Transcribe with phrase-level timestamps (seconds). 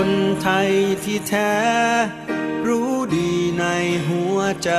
[0.00, 0.72] คนไทย
[1.04, 1.54] ที่แท้
[2.66, 3.64] รู้ดีใน
[4.08, 4.72] หัวใจ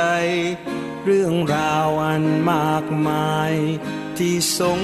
[1.04, 3.54] เรื่องราวอันมากมาย
[4.18, 4.80] ที่ทรง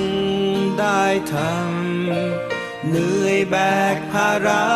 [0.79, 1.03] ได้
[1.33, 3.55] ทำเหนื่อยแบ
[3.95, 4.67] กภาระ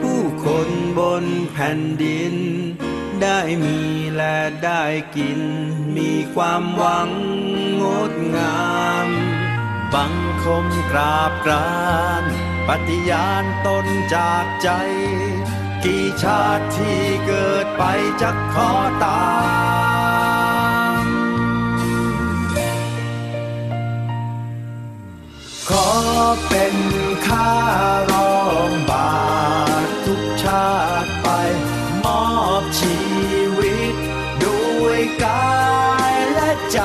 [0.00, 2.34] ผู้คนบนแผ่นดิน
[3.22, 3.80] ได้มี
[4.16, 4.84] และได้
[5.16, 5.40] กิน
[5.96, 7.10] มีความหวัง
[7.82, 8.68] งดงา
[9.06, 9.08] ม
[9.94, 11.70] บังคมกราบกรา
[12.24, 14.68] น ปฏิญาณตนจากใจ
[15.84, 17.82] กี่ชาติที่เกิดไป
[18.20, 18.70] จะขอ
[19.04, 19.24] ตา
[21.02, 21.04] ม
[25.68, 25.88] ขอ
[26.48, 26.76] เป็น
[27.26, 27.50] ข้า
[28.12, 29.12] รองบา
[29.84, 30.70] ททุกชา
[31.04, 31.28] ติไป
[32.04, 32.24] มอ
[32.60, 32.96] บชี
[33.58, 33.94] วิต
[34.44, 35.58] ด้วยกา
[36.12, 36.80] ยและใจ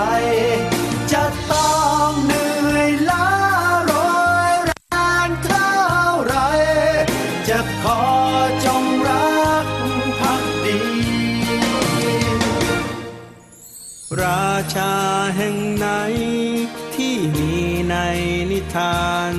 [18.56, 19.36] นิทาน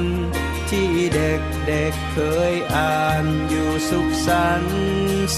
[0.71, 2.19] ที่เด็กเด็กเค
[2.53, 4.79] ยอ่านอยู่สุขสันต์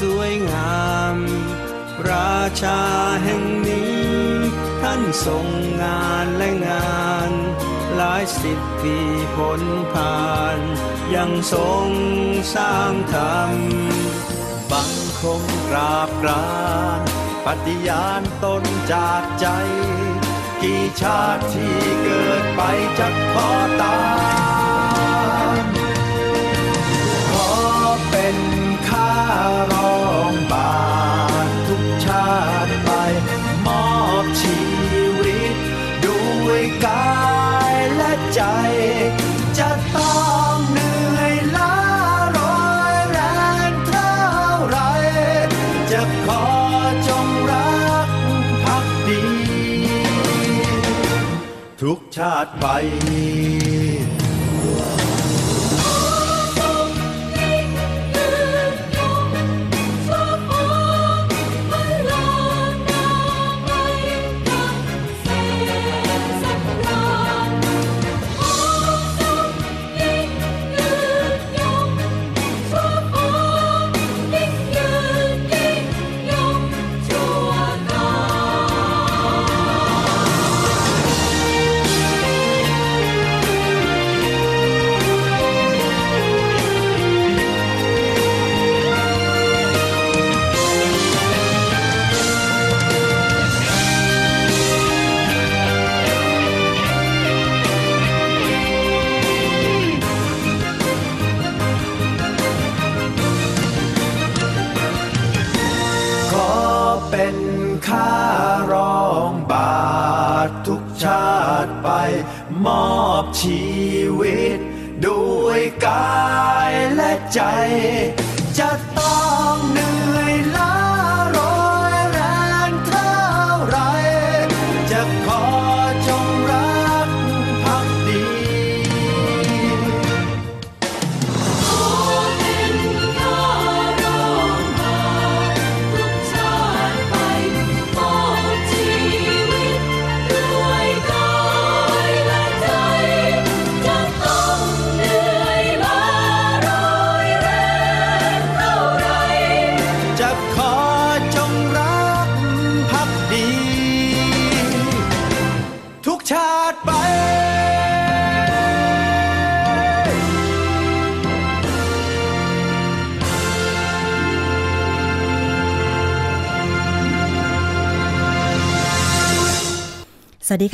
[0.00, 1.16] สวยงาม
[2.10, 2.82] ราชา
[3.24, 4.02] แห่งนี้
[4.82, 5.46] ท่านทรง
[5.82, 7.30] งานและงาน
[7.96, 8.96] หลายสิบปี
[9.36, 10.58] ผลผ่าน
[11.14, 11.88] ยังทรง
[12.54, 13.52] สร้างธรรม
[14.70, 16.48] บังคมกราบกรา
[16.98, 17.00] น
[17.44, 19.46] ปฏิญาณตนจากใจ
[20.62, 22.60] กี่ชาติที่เกิดไป
[22.98, 23.50] จะขอ
[23.82, 23.98] ตา
[25.62, 25.64] ม
[27.30, 27.50] ขอ
[28.10, 28.36] เป็น
[28.88, 29.12] ข้า
[29.72, 29.98] รอ
[30.30, 30.72] งบา
[31.46, 32.57] ททุกชาติ
[52.18, 52.66] ชาติไป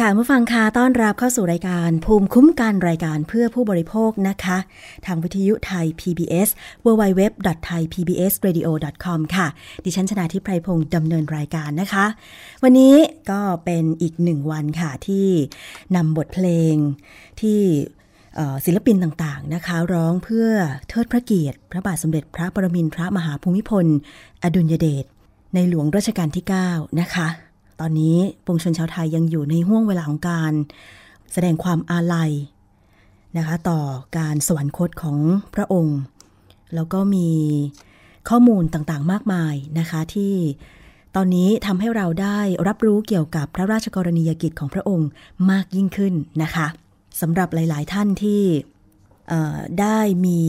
[0.05, 4.59] สวัสดีค่ะผู้ฟังคะต้อนรับเข้าสู่รายการภูมิคุ้มกันรายการเพื่อผู้บริโภคนะคะ
[5.06, 6.49] ทางวิทยุไทย PBS
[6.85, 9.47] www.thaipbsradio.com ค่ะ
[9.85, 12.06] ดิฉันชนะทิพไพรพงศ์ดำเนินรายการนะคะ
[12.62, 12.95] วันนี้
[13.31, 15.27] ก็เป็นอีกหนึ่งวันค่ะที่
[15.97, 16.75] นำบทเพลง
[17.41, 17.61] ที่
[18.65, 20.49] ศิลปินต่างๆนะคะ ร้องเพื่อ
[20.89, 23.87] เทิดพระเกียรติ พระบาทสมเด็จพระปรมินทรมหาภูมิพล
[24.43, 25.05] อดุลยเดช
[25.55, 27.29] ในหลวงรัชกาลที่ 9 นะคะ
[27.81, 30.53] ตอนนี้ปวงชนชาวไทยยังอยู่ในห่วงเวลาของการ
[31.32, 32.31] แสดงความอาลัย
[33.37, 33.81] นะคะ ต่อ
[34.19, 35.19] การสวรรคตของ
[35.55, 35.99] พระองค์
[36.75, 37.29] แล้วก็มี
[38.29, 40.35] ข้อมูลต่างๆ มากมายนะคะที่
[41.17, 42.38] ตอนนี้ทำให้เราได้
[42.69, 45.09] รับรู้เกี่ยวกับพระราชกรณียกิจของพระองค์
[45.50, 46.67] มากยิ่งขึ้นนะคะ
[47.21, 48.43] สำหรับหลาย ๆ ท่านที่
[49.81, 50.41] ได้มี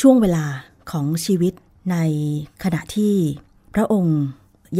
[0.00, 0.44] ช่วงเวลา
[0.90, 1.52] ของชีวิต
[1.92, 1.96] ใน
[2.64, 3.14] ขณะที่
[3.74, 4.18] พระองค์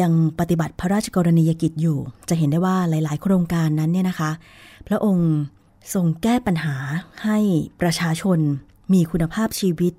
[0.01, 1.99] ยังปฏิบัติพระราชกรณียกิจอยู่
[2.29, 4.31] จะเห็นได้ว่าหลาย ๆ โครงการนั้นเนี่ยนะคะ
[4.89, 5.31] พระองค์
[5.95, 6.77] ทรงแก้ปัญหา
[7.25, 7.39] ให้
[7.81, 8.39] ประชาชน
[8.93, 9.95] มีคุณภาพชีวิต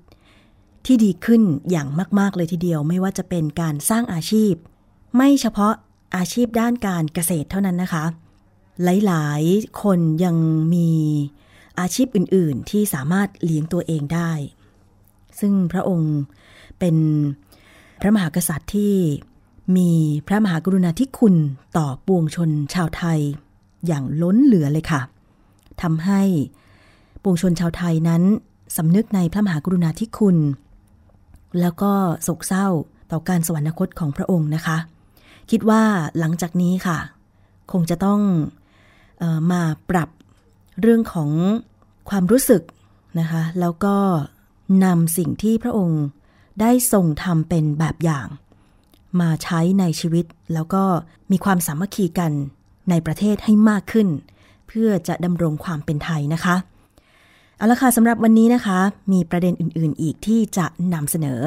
[0.86, 1.88] ที่ดีขึ้นอย่าง
[2.18, 4.52] มาก ๆ เลยทีเดียว ไม่ว่าจะเป็นการสร้างอาชีพ
[5.16, 5.74] ไม่เฉพาะ
[6.16, 8.04] อาชีพด้านการเกษตรเท่านั้นนะคะ
[9.06, 10.36] หลาย ๆ คนยัง
[10.74, 10.90] มี
[11.80, 14.32] อาชีพอื่น ๆ ที่สามารถเลี้ยงตัวเองได้
[15.40, 16.16] ซึ่งพระองค์
[16.78, 16.96] เป็น
[18.00, 18.94] พระมหากษัตริย์ที่
[19.76, 19.90] มี
[20.26, 21.34] พระมหากรุณาธิคุณ
[21.76, 23.20] ต่อปวงชนชาวไทย
[23.86, 25.00] อย่างล้นเหลือเลยค่ะ
[25.82, 26.22] ทำให้
[27.22, 28.22] ปวงชนชาวไทยนั้น
[28.76, 30.36] สำนึกในพระมหากรุณาธิคุณ
[31.60, 32.66] แล้วก็โศกเศร้า
[33.10, 34.76] ต่อการสวรรคตของพระองค์นะคะ
[35.50, 35.82] คิดว่า
[36.18, 36.98] หลังจากนี้ค่ะ
[37.72, 38.20] คงจะต้อง
[39.22, 40.08] ออมาปรับ
[40.80, 41.30] เรื่องของ
[42.10, 42.62] ความรู้สึก
[43.20, 43.96] นะคะ แล้วก็
[44.84, 46.02] นำสิ่งที่พระองค์
[46.60, 48.26] ได้ทรงทำเป็นแบบอย่าง
[49.20, 50.24] มาใช้ในชีวิต
[50.54, 50.82] แล้วก็
[51.30, 52.32] มีความสามัคคีกัน
[52.90, 54.08] ในประเทศให้มากขึ้น
[54.68, 56.56] เพื่อจะดำรงความเป็นไทยนะคะ
[57.56, 58.78] เอาละค่ะสำหรับวันนี้นะคะ
[59.12, 61.40] มีประเด็นอื่น ๆ อีกที่จะนำเสนอ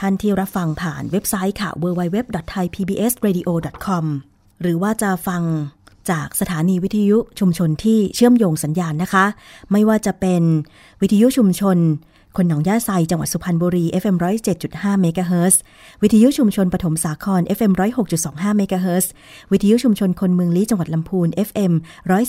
[0.00, 4.04] ท่านที่รับฟังผ่านเว็บไซต์ค่ะ www.thaipbsradio.com
[4.62, 5.42] หรือว่าจะฟัง
[6.10, 9.24] จากสถานีวิทยุชุมชนที่เชื่อมโยงสัญญาณนะคะ
[9.72, 10.42] ไม่ว่าจะเป็น
[11.02, 11.78] วิทยุชุมชน
[12.38, 14.16] คนหนองย่าไซจังหวัดสุพรรณบุรี FM
[14.58, 15.60] 107.5เมกะเฮิรตซ์
[16.02, 17.72] วิทยุชุมชนปฐมสาคร FM
[18.14, 19.10] 106.25เมกะเฮิรตซ์
[19.52, 21.72] วิทยุชุมชนคนเมืองลี้จังหวัดลำพูน FM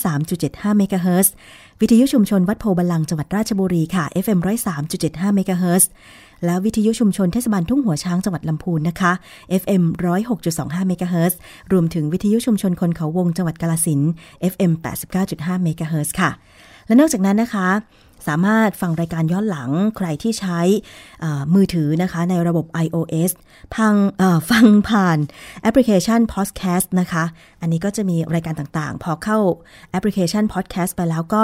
[0.09, 1.33] 103.75เมกะเฮิรตซ์
[1.81, 4.39] วิทยุชุมชนวัดโพบาลังจังหวัดราชบุรีค่ะ FM
[4.87, 5.89] 103.75เมกะเฮิรตซ์
[6.45, 9.11] และวิทยุชุมชนเทศบาลทุ่งหัวช้างจังหวัดลำพูนนะคะ
[9.61, 9.83] FM
[10.35, 11.39] 106.25เมกะเฮิรตซ์
[11.71, 14.01] รวมถึงวิทยุชุมชนคนเขาวงจังหวัดกาฬสินธุ์
[14.53, 14.71] FM
[15.17, 16.31] 89.5เมกะเฮิรตซ์ค่ะ
[16.87, 17.67] และนอกจากนั้นนะคะ
[18.27, 20.59] สามารถฟังรายการย้อนหลังใครที่ใช้
[21.53, 23.31] มือถือนะคะในระบบ iOS
[23.75, 23.95] พัง
[24.49, 25.17] ฟังผ่าน
[25.61, 27.23] แอปพลิเคชัน Podcast นะคะ
[27.61, 29.37] อันนี้ก็จะมีรายการต่างๆ พอเข้า
[29.91, 31.43] แอปพลิเคชัน Podcast ไปแล้วก็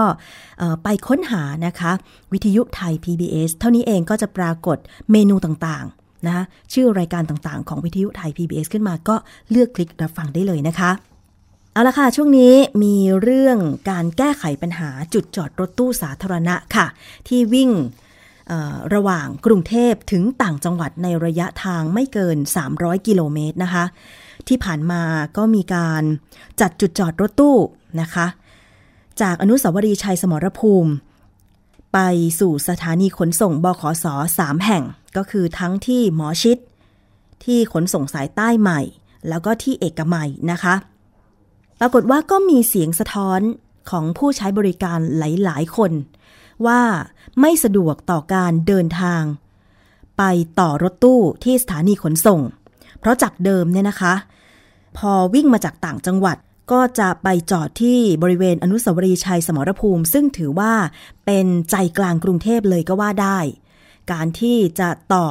[0.84, 1.92] ไปค้นหานะคะ
[2.34, 4.78] วิทยุไทย PBS เท่านี้เองก็จะปรากฏ
[5.12, 6.44] เมนูต่างๆนะ
[6.74, 9.16] ชื่อรายการต่างๆ ของวิทยุไทย PBS ขึ้นมาก็
[9.52, 10.92] เลือกคลิกรับฟังได้เลยนะคะ
[11.76, 13.58] เอาละค่ะ ช่วงนี้มีเรื่อง
[13.90, 16.88] การแก้ไขปัญหาจุดจอดรถตู้สาธารณะค่ะ
[17.28, 17.72] ที่วิ่ง
[18.94, 22.38] ระหว่างกรุงเทพถึงต่างจังหวัดในระยะทางไม่เกิน
[22.72, 23.86] 300 กิโลเมตรนะคะ
[24.48, 25.02] ที่ผ่านมา
[25.38, 26.04] ก็มีการ
[26.62, 27.58] จัดจุดจอดรถตู้
[28.02, 28.28] นะคะ
[29.22, 30.92] จากอนุสาวรีย์ชัยสมรภูมิ
[31.94, 32.00] ไป
[32.40, 34.06] สู่สถานีขนส่งบขส
[34.38, 34.84] สามแห่ง
[35.18, 36.58] ก็คือทั้งที่หมอชิด
[37.44, 38.82] ที่ขนส่งสายใต้ใหม่
[39.30, 40.76] แล้วก็ที่เอกมัยนะคะ
[41.80, 43.42] ปรากฏว่าก็มีเสียงสะท้อน
[43.90, 45.92] ของผู้ใช้บริการหลาย ๆ คน
[46.66, 46.82] ว่า
[47.42, 49.24] ไม่สะดวกต่อการเดินทาง
[50.18, 50.24] ไป
[50.60, 52.42] ต่อรถตู้ที่สถานีขนส่ง
[53.00, 54.14] เพราะจากเดิมเนี่ยนะคะ
[54.98, 56.38] พอวิ่งมาจากต่างจังหวัด
[56.72, 60.74] ก็จะไปจอดที่บริเวณอนุสาวรีย์ชัยสมรภูมิ ซึ่งถือว่า
[61.26, 63.40] เป็นใจกลางกรุงเทพเลยก็ว่าได้
[64.12, 65.28] การที่จะต่อ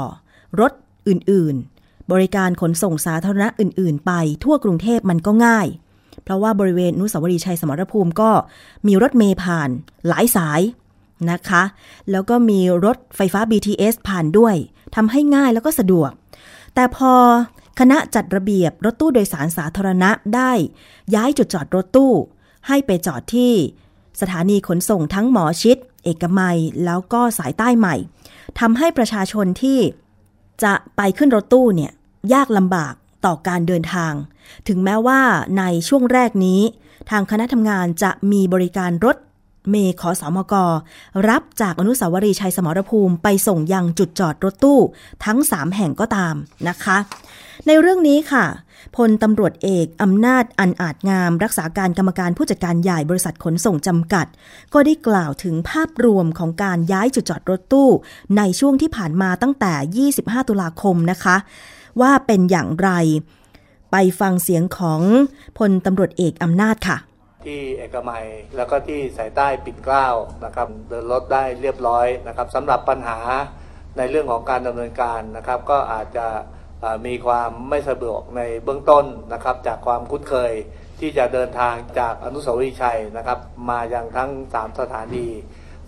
[0.61, 0.73] รถ
[1.09, 4.13] อื่นๆ บริการขนส่งสาธารณะอื่น ๆ ไป
[4.45, 5.67] ทั่วกรุงเทพมันก็ง่าย
[6.25, 8.31] เพราะว่าบริเวณนุสาวรีย์ชัยสมรภูมิก็
[8.87, 9.69] มีรถเมย์ผ่าน
[10.09, 10.61] หลายสาย
[11.31, 11.63] นะคะ
[12.11, 14.55] แล้วก็มีรถไฟฟ้า BTS ผ่านด้วย
[14.95, 16.11] ทำให้ง่ายแล้วก็สะดวก
[16.75, 17.13] แต่พอ
[17.79, 20.53] คณะจัดระเบียบรถตู้โดยสารสาธารณะได้
[21.15, 22.13] ย้ายจุดจอดรถตู้
[22.69, 23.53] ให้ไปจอดที่
[24.21, 27.97] สถานีขนส่งทั้งหมอชิด เอกมัย แล้วก็สายใต้ใหม่
[28.61, 29.79] ทำให้ประชาชนที่
[30.65, 31.93] จะไปขึ้นรถตู้เนี่ย
[32.35, 32.95] ยากลำบาก
[33.27, 34.13] ต่อการเดินทาง
[34.69, 35.21] ถึงแม้ว่า
[35.59, 36.61] ในช่วงแรกนี้
[37.11, 39.17] ทางคณะทำงานจะมีบริการรถ
[39.71, 40.55] เมขอสอมก
[41.29, 44.81] รับจากอนุสาวรีย์ชัยสมรภูมิไปส่งยังจุดจอดรถตู้
[45.25, 46.35] ทั้ง 3 แห่งก็ตาม
[46.69, 46.97] นะคะ
[47.67, 48.45] ในเรื่องนี้ค่ะ
[48.97, 54.27] พลตำรวจเอกอำนาจอันอาจงาม รักษาการกรรมการผู้จัดการใหญ่บริษัทขนส่งจำกัด
[54.73, 57.89] ก็ได้กล่าวถึงภาพรวมของการย้ายจุดจอดรถตู้
[58.37, 61.37] ในช่วงที่ผ่านมาตั้งแต่ 25 ตุลาคมนะคะ
[62.01, 62.91] ว่าเป็นอย่างไร
[63.93, 65.01] ไปฟังเสียงของ
[65.59, 66.99] พลตำรวจเอกอำนาจค่ะ
[67.47, 73.19] ที่เอกมัยแล้วก็ที่สายใต้ปิ่นเกล้าวนะครับเดินรถได้เรียบร้อยนะครับสำหรับปัญหา
[73.99, 76.27] ในเรื่องของการดำเนินการนะครับ ก็อาจจะ
[77.07, 80.53] มีความไม่สะดวกในเบื้องต้นนะครับ จากความคุ้นเคย
[81.01, 83.39] ที่จะเดินทางจากอนุสาวรีย์ชัยนะครับ
[83.71, 85.27] มายังทั้ง 3 สถานี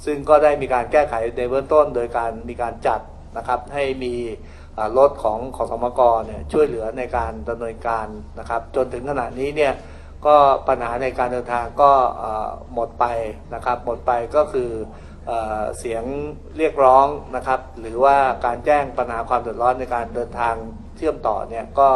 [0.05, 3.01] ซึ่งก็ได้มีการแก้ไขในเบื้องต้น โดยการมีการจัด
[3.37, 4.15] นะครับให้มี
[4.99, 8.07] รถของขอสมกเนี่ยช่วยเหลือในการดำเนินการ
[8.39, 9.73] นะครับ จนถึงขณะนี้เนี่ย
[10.27, 10.37] ก็
[10.69, 11.91] ปัญหาในการเดินทางก็
[12.75, 13.05] หมดไป
[13.55, 14.71] นะครับหมดไปก็คือ
[15.79, 16.05] เสียง
[16.59, 17.07] เรียกร้อง
[17.37, 18.17] นะครับ หรือว่า
[18.47, 20.55] การแจ้งปัญหาความเดือดร้อนในการเดินทาง
[20.97, 21.89] เชื่อมต่อเนี่ยก็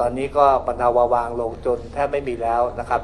[0.00, 3.02] ตอนนี้ก็บรรเทาเบาบางลงจนแทบไม่มีแล้วนะครับ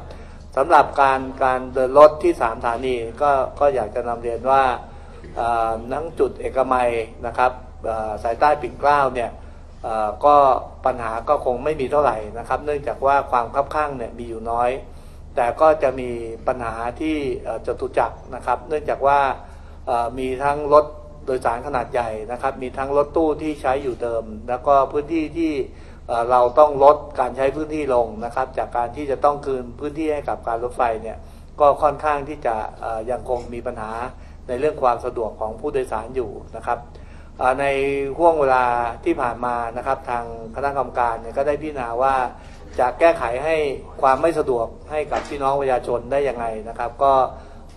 [0.57, 4.63] สำหรับการการเดินรถที่3สถานีก็ก็อยากจะนำเรียนว่า
[5.93, 6.91] นั้งจุดเอกมัย
[7.27, 7.53] นะครับ
[8.23, 9.31] สายใต้ปิ่นเกล้าเนี่ย
[10.25, 10.37] ก็
[10.87, 14.71] ปัญหาก็คงไม่มีเท่าไหร่นะครับ เนื่องจากว่าความคับข้างเนี่ยมีอยู่น้อย
[15.37, 16.11] แต่ก็จะมี
[16.49, 17.17] ปัญหาที่
[17.67, 19.19] จตุจักรนะครับ เนื่องจากว่า
[20.19, 20.85] มีทั้งรถ
[21.27, 25.53] โดยสารขนาดใหญ่นะครับ มีทั้งรถตู้ที่ใช้อยู่เดิม แล้วก็พื้นที่ที่
[26.31, 31.19] เราต้องลดการใช้พื้นที่ลงนะครับ จากการที่จะต้องคืนพื้นที่ให้กับการรถไฟเนี่ย
[31.61, 32.57] ก็ค่อนข้างที่จะ
[33.11, 33.93] ยังคงมีปัญหา
[34.49, 36.79] ในเรื่องความสะดวกของผู้โดยสารอยู่นะครับ
[37.61, 37.65] ใน
[38.19, 38.65] ห่วงเวลา
[39.05, 40.25] ที่ผ่านมานะครับ ทาง
[40.57, 42.15] คณะกรรมการเนี่ยก็ได้พิจารณาว่า
[42.79, 43.57] จะแก้ไขให้
[44.03, 47.13] ความไม่สะดวกให้กับพี่น้องประชาชนได้ยังไงนะครับ ก็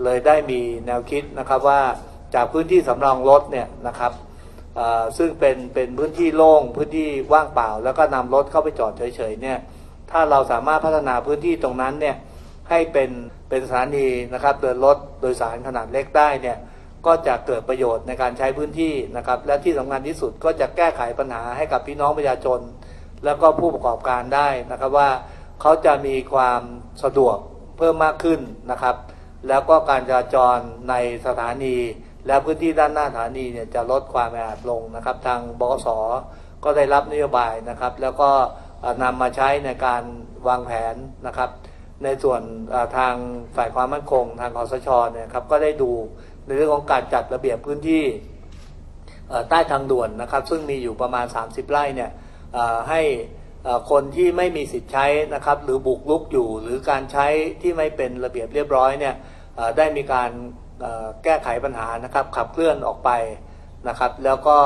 [0.04, 1.82] เลยได้มีแนวคิดนะครับว่า
[2.36, 4.14] จากพื้นที่สำรองรถเนี่ยนะครับ
[5.18, 9.58] ซึ่งเป็นเป็นพื้นที่โล่งพื้นที่ว่างเปล่า แล้วก็นำรถเข้าไปจอดเฉยๆเนี่ย
[10.12, 12.16] ถ้าเราสามารถพัฒนาพื้นที่ตรงนั้นเนี่ย
[12.70, 13.10] ให้เป็น
[13.50, 16.58] เป็นสถานีนะครับเดินรถโดยสารขนาดเล็กได้เนี่ย
[17.06, 22.60] ก็จะเกิดประโยชน์ในการใช้พื้นที่นะครับ และที่สำคัญที่สุดก็จะแก้ไขปัญหาให้กับพี่น้องประชาชน
[23.26, 25.10] แล้วก็ผู้ประกอบการได้นะครับว่า
[25.62, 26.62] เขาจะมีความ
[27.04, 27.38] สะดวก
[27.78, 28.40] เพิ่มมากขึ้น
[28.72, 28.96] นะครับ
[29.48, 30.58] แล้วก็การจราจร
[30.90, 30.96] ใน
[31.28, 31.76] สถานี
[32.28, 35.88] และพื้นที่ด้านหน้าสถานีเนี่ยจะลดความแออัดลงนะครับ ทางบกส
[36.64, 38.30] ก็ได้รับนโยบายนะครับ แล้วก็
[39.04, 40.04] นำมาใช้ในการ
[40.48, 40.96] วางแผน
[41.28, 41.50] นะครับ
[42.04, 42.42] ในส่วน
[42.98, 43.16] ทาง
[43.56, 45.92] ฝ่ายความมั่นคง ทางคอสชเนี่ยครับก็ได้ดู
[46.50, 48.04] ในเรื่องของการจัดระเบียบพื้นที่
[49.50, 52.12] ใต้ทางด่วนนะครับ ซึ่งมีอยู่ประมาณ 30 ไร่เนี่ย
[52.90, 53.02] ให้
[53.92, 57.28] คนที่ไม่มีสิทธิ์ใช้นะครับ หรือบุกลุกอยู่หรือการใช้
[57.62, 59.16] ที่ไม่เป็นระเบียบเรียบร้อยเนี่ย
[59.78, 60.30] ได้มีการ
[61.24, 63.10] แก้ไขปัญหานะครับ ขับเคลื่อนออกไป
[63.88, 64.58] นะครับ แล้วก็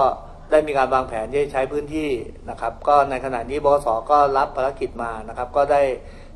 [0.51, 2.09] ได้มีการวางแผนที่จะใช้พื้นที่
[2.49, 5.81] นะครับ ก็ในขณะนี้บสก็รับภารกิจมานะครับ ก็ได้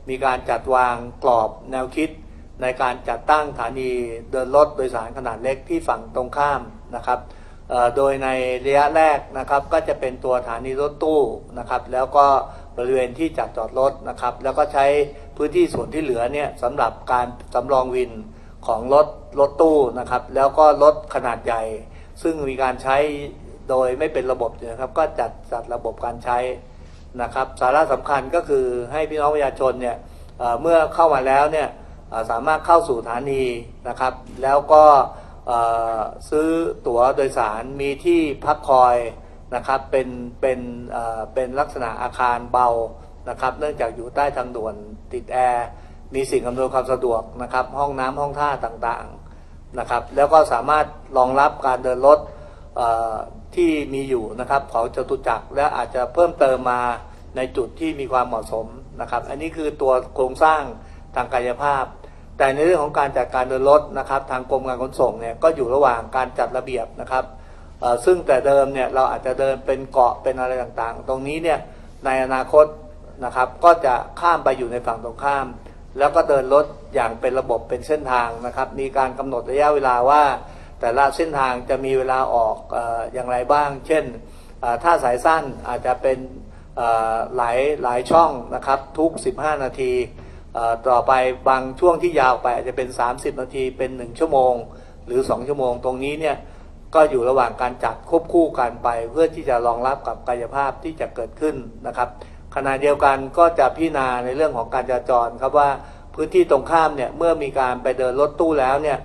[0.10, 2.10] มีการจัดวางกรอบแนวคิด
[2.62, 3.90] ในการจัดตั้งสถานี
[4.32, 6.62] เดินรถโดยสารขนาดเล็กที่ฝั่งตรงข้าม
[6.96, 7.20] นะครับ
[7.96, 8.30] โดยใน
[8.66, 11.22] ระยะแรกนะครับก็จะเป็นตัวสถานีรถตู้
[11.60, 12.26] นะครับ แล้วก็
[12.78, 14.86] บริเวณที่จัดจอดรถนะครับ แล้วก็ใช้
[15.38, 18.12] พื้นที่ส่วนที่เหลือเนี่ยสำหรับการสำรองวิน
[18.68, 19.08] ของรถ
[19.40, 21.64] รถตู้นะครับ แล้วก็รถขนาดใหญ่
[22.22, 22.98] ซึ่งมีการใช้
[23.70, 26.38] โดยไม่เป็นระบบนะครับ ก็จัดจัดระบบการใช้
[27.22, 29.98] นะครับ สาระสำคัญก็คือให้พี่น้องประชาชนเนี่ย
[30.62, 31.68] เมื่อเข้ามาแล้วเนี่ย
[32.30, 33.44] สามารถเข้าสู่สถานี
[33.88, 34.84] นะครับ แล้วก็
[36.30, 36.50] ซื้อ
[36.88, 38.96] ตั๋วโดยสารมีที่พักคอย
[39.56, 40.08] นะครับเป็น
[40.42, 40.60] เป็น
[41.34, 42.70] เป็นลักษณะอาคารเบา
[43.30, 44.76] นะครับ เนื่องจากอยู่ใต้ทางด่วน
[45.14, 45.68] ติดแอร์
[46.16, 50.86] มีสิ่งอำนวยความสะดวกนะครับ ห้องน้ำห้องท่าต่างๆนะครับ แล้วก็สามารถ
[51.18, 52.20] รองรับการเดินรถ
[53.56, 56.82] ที่มีอยู่นะครับของจตุจักรและอาจจะเพิ่มเติมมา
[57.36, 58.66] ในจุดที่มีความเหมาะสม
[59.02, 60.62] นะครับ อันนี้คือตัวโครงสร้าง
[61.16, 61.84] ทางกายภาพ
[62.38, 67.26] แต่ในเรื่องของการจัดการเดินรถนะครับ ทางกรมการขนส่งเนี่ยก็อยู่ระหว่างการจัดระเบียบนะครับ
[68.06, 71.60] ซึ่งแต่เดิมเนี่ยเราอาจจะเดินเป็นเกาะเป็นอะไรต่างๆ ตรงนี้เนี่ย
[72.06, 72.66] ในอนาคต
[73.26, 75.48] นะครับก็จะข้ามไปอยู่ในฝั่งตรงข้าม
[75.98, 76.66] แล้วก็เดินรถ
[76.96, 80.24] อย่างเป็นระบบเป็นเส้นทางนะครับ มีการกำหนดระยะเวลาว่า
[80.80, 82.78] แต่ละเส้นทางจะมีเวลาออกอ
[83.14, 84.04] อย่างไรบ้าง เช่น
[84.84, 86.18] ถ้าสายสั้นอาจจะเป็น
[87.36, 89.94] หลายหลายช่องนะครับทุก 15 นาที
[90.88, 91.12] ต่อไป
[91.50, 94.54] บางช่วงที่ยาวไปอาจจะเป็น 30 นาทีเป็น 1 ชั่วโมง
[95.06, 96.38] หรือ 2 ชั่วโมงตรงนี้เนี่ย
[96.96, 101.56] ก็อยู่ระหว่างการจัดควบคู่กันไป เพื่อที่จะรองรับกับกายภาพที่จะเกิดขึ้น
[101.88, 102.10] นะครับ
[102.56, 105.70] ขณะเดียวกันก็จะพิจารณาในเรื่องของการจราจรครับว่า
[106.16, 108.98] พื้นที่ตรงข้ามเนี่ยเมื่อมีการไปเดินรถตู้แล้วเนี่ย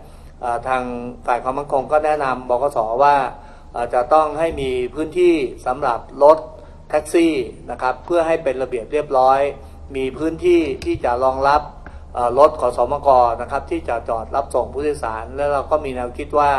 [0.68, 0.82] ทาง
[1.26, 3.16] ฝ่ายความมั่นคงก็แนะนำบกสว่า
[3.94, 5.34] จะต้องให้มีพื้นที่
[5.66, 6.38] สำหรับรถ
[6.90, 7.34] แท็กซี่
[7.70, 9.40] นะครับเพื่อให้เป็นระเบียบเรียบร้อย
[9.96, 11.62] มีพื้นที่ที่จะรองรับ
[12.38, 13.08] รถขอสมก
[13.40, 16.50] นะครับที่จะจอดรับส่งผู้โดยสาร แล้วเราก็มีแนวคิดว่า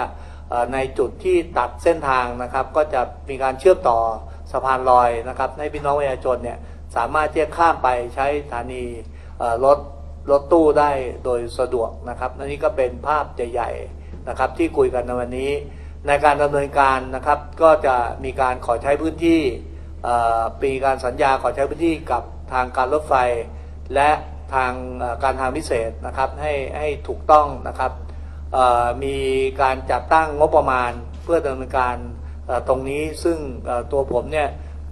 [0.73, 3.99] ในจุดที่ตัดเส้นทางนะครับ ก็จะมีการเชื่อมต่อ
[4.51, 6.57] สะพานลอยนะครับ ให้พี่น้องประชาชนเนี่ย
[6.95, 8.83] สามารถที่จะข้ามไปใช้สถานี
[9.65, 9.77] รถ
[10.31, 10.91] รถตู้ได้
[11.25, 15.51] โดยสะดวกนะครับนนี้ก็เป็นภาพใหญ่ๆนะครับที่คุยกันในวันนี้
[16.07, 19.41] ในการดำเนินการนะครับ ก็จะมีการขอใช้พื้นที่
[20.61, 23.13] ปีการสัญญาขอใช้พื้นที่กับ ทางการรถไฟ
[23.93, 24.09] และ
[24.53, 24.73] ทาง
[25.23, 27.91] การทางพิเศษนะครับให้ให้ถูกต้องนะครับ
[29.03, 29.17] มี
[29.61, 30.91] การจัดตั้งงบประมาณ
[31.23, 31.95] เพื่อดำเนินการ
[32.67, 33.37] ตรงนี้ซึ่ง
[33.91, 34.47] ตัวผมเนี่ย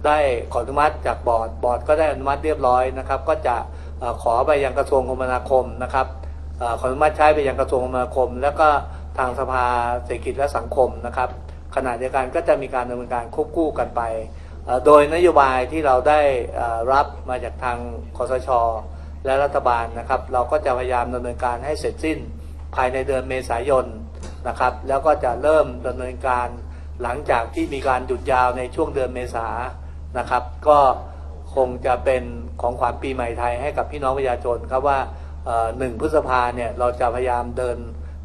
[0.06, 0.18] ได้
[0.52, 3.56] ขออนุมัติจากบอร์ดบอร์ดก็ได้อนุมัติเรียบร้อยนะครับ ก็จะ
[4.22, 6.06] ขอไปยังกระทรวงคมนาคมนะครับ
[6.78, 8.68] ขออนุมัติใช้ไปยังกระทรวงคมนาคม แล้วก็
[9.18, 9.64] ทางสภา
[10.04, 11.28] เศรษฐกิจและสังคมนะครับ
[11.74, 14.02] ขณะเดียวกันก็จะมีการดำเนินการควบคู่กันไป
[14.86, 16.20] โดยนโยบายที่เราได้
[16.92, 17.78] รับมาจากทาง
[18.16, 18.48] คอสช
[19.24, 22.18] และรัฐบาลนะครับ เราก็จะพยายามดำเนินการให้เสร็จสิ้น
[22.74, 23.86] ภายในเดือนเมษายน
[24.48, 26.48] นะครับ แล้วก็จะเริ่มดำเนินการ
[27.02, 29.48] หลังจากที่มีการหยุดยาวในช่วงเดือนเมษา
[30.18, 30.78] นะครับ ก็
[31.54, 32.22] คงจะเป็น
[32.60, 34.98] ของขวัญปีใหม่ไทยให้กับพี่น้องประชาชนครับว่า
[35.78, 37.78] หนึ่งพฤษภาเนี่ยเราจะพยายามเดิน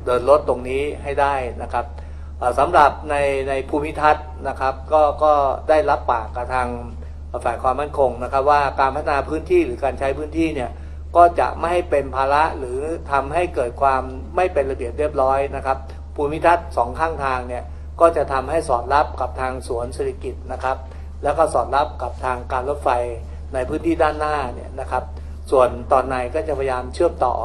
[0.06, 1.86] เดินรถตรงนี้ให้ได้นะครับ
[2.60, 3.16] สำหรับใน
[3.50, 5.34] ในภูมิทัศน์นะครับ ก็ก็
[5.70, 6.68] ได้รับปากกับทาง
[7.46, 10.72] ฝ่ายความมั่นคงนะครับ ว่าการพัฒนาพื้นที่หรือการใช้พื้นที่เนี่ย
[11.16, 12.80] ก็จะไม่ให้เป็นภาระหรือ
[13.12, 14.02] ทำให้เกิดความ
[14.36, 15.78] ไม่เป็นระเบียบเรียบร้อยนะครับ
[16.16, 17.64] ภูมิทัศน์สองข้างทางเนี่ย
[18.02, 20.78] ก็จะทำให้สอดรับกับทางสวนเศรษฐกิจนะครับ
[21.24, 22.90] แล้วก็สอดรับกับทางการรถไฟ
[23.54, 25.04] ในพื้นที่ด้านหน้าเนี่ยนะครับ
[25.52, 27.36] ส่วนตอนในก็จะพยายามเชื่อมต่อ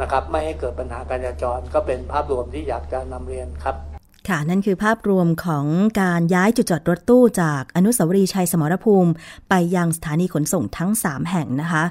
[0.00, 3.93] นะครับ ไม่ให้เกิดปัญหาการจราจรก็เป็นภาพรวมที่อยากจะนำเรียนครับ
[4.28, 5.66] ค่ะ นั่นคือภาพรวมของ
[6.00, 9.10] การย้ายจุดจอดรถตู้จากอนุสาวรีย์ชัยสมรภูมิ
[9.48, 11.84] ไปยังสถานีขนส่งทั้ง 3 แห่งนะคะ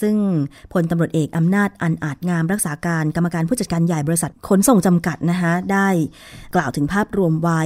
[0.00, 0.16] ซึ่ง
[0.72, 5.88] พลตำรวจเอกอำนาจอันอาจงามรักษาการกรรมการผู้จัดการใหญ่บริษัทขนส่งจำกัดนะคะได้
[6.54, 7.62] กล่าวถึงภาพรวมไว้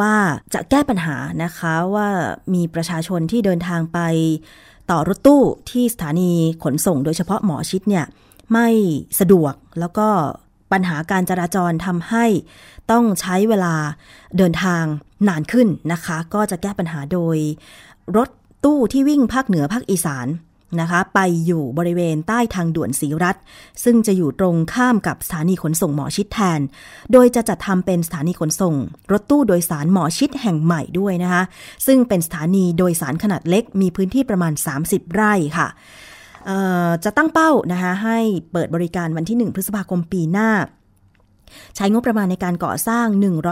[0.00, 0.14] ว่า
[0.54, 2.08] จะแก้ปัญหานะคะว่า
[2.54, 3.98] มีประชาชนที่เดินทางไป
[4.90, 6.32] ต่อรถตู้ที่สถานี
[6.64, 8.04] ขนส่ง โดยเฉพาะหมอชิดเนี่ย
[8.52, 8.68] ไม่
[9.20, 10.08] สะดวกแล้วก็
[10.72, 12.26] ปัญหาการจราจรทำให้
[12.90, 13.74] ต้องใช้เวลา
[14.36, 14.84] เดินทาง
[15.28, 17.36] นานขึ้นนะคะ ก็จะแก้ปัญหาโดย
[18.16, 18.28] รถ
[18.64, 20.28] ตู้ที่วิ่งภาคเหนือภาคอีสาน
[20.80, 23.36] นะคะ ไปอยู่บริเวณใต้ทางด่วนศรีรัฐ
[23.84, 26.60] ซึ่งจะอยู่ตรงข้ามกับสถานีขนส่งหมอชิดแทน
[27.12, 28.74] โดยจะจัดทำเป็นสถานีขนส่ง
[29.12, 31.42] รถตู้โดยสารหมอชิดแห่งใหม่ด้วยนะคะ
[31.86, 34.52] ซึ่งเป็นสถานีโดยสารขนาดเล็กมีพื้นที่ประมาณ
[34.84, 35.68] 30 ไร่ค่ะ
[37.04, 38.18] จะตั้งเป้านะคะให้
[38.52, 40.50] เปิดบริการวันที่ 1 พฤษภาคมปีหน้า
[41.76, 43.06] ใช้งบประมาณในการก่อสร้าง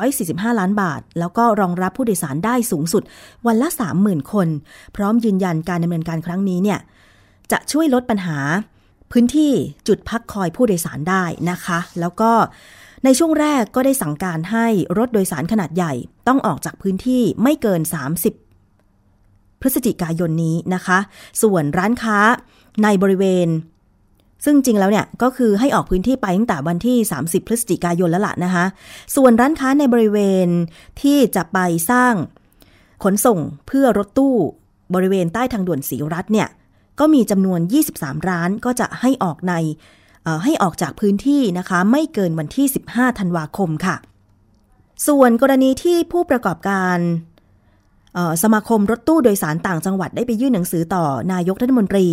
[0.07, 3.02] 145 ล้านบาท แล้วก็รองรับผู้โดยสารได้สูงสุด
[3.46, 3.68] วันละ
[4.00, 4.48] 30,000 คน
[4.96, 6.78] พร้อมยืนยันการดำเนินการครั้งนี้เนี่ย
[7.52, 8.38] จะช่วยลดปัญหา
[9.12, 9.52] พื้นที่
[9.88, 12.33] จุดพักคอยผู้โดยสารได้นะคะ แล้วก็
[13.04, 14.66] ในช่วงแรกก็ได้สั่งการให้
[14.98, 15.92] รถโดยสารขนาดใหญ่
[16.28, 17.80] ต้องออกจากพื้นที่ไม่เกิน
[18.72, 20.98] 30 พฤศจิกายนนี้นะคะ
[21.42, 22.18] ส่วนร้านค้า
[22.82, 23.48] ในบริเวณ
[24.44, 28.64] ซึ่งจริงแล้วเนี่ยก็คือให้ออกพื้นที่ไปตั้งแต่วันที่ 30 พฤศจิกายนแล้วล่ะนะคะ
[29.16, 30.48] ส่วนร้านค้าในบริเวณ
[31.02, 31.58] ที่จะไป
[31.90, 32.14] สร้าง
[33.04, 34.37] ขนส่งเพื่อรถตู้
[34.94, 36.48] บริเวณใต้ทางด่วนสีรัฐเนี่ย
[37.00, 37.60] ก็มีจำนวน
[37.94, 39.54] 23 ร้านก็จะให้ออกใน
[40.44, 43.96] ให้ออกจากพื้นที่นะคะ ไม่เกินวันที่ 15 ธันวาคมค่ะ
[45.06, 46.98] ส่วนกรณีที่ผู้ประกอบการ
[48.42, 52.07] สมาคมรถตู้โดยสารต่างจังหวัดได้ไปยื่นหนังสือต่อนายกรัฐมนตรี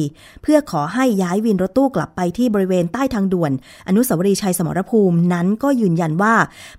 [0.44, 3.52] เพื่อขอให้ย้ายวินรถตู้กลับไปที่บริเวณใต้ทางด่วน
[3.88, 6.34] อนุสาวรีย์ชัยสมรภูมินั้นก็ยืนยันว่า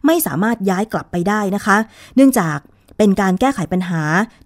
[0.07, 1.77] ไม่สามารถย้ายกลับไปได้นะคะ
[2.17, 2.59] เนื่องจาก
[2.99, 4.03] เป็นการแก้ไขปัญหา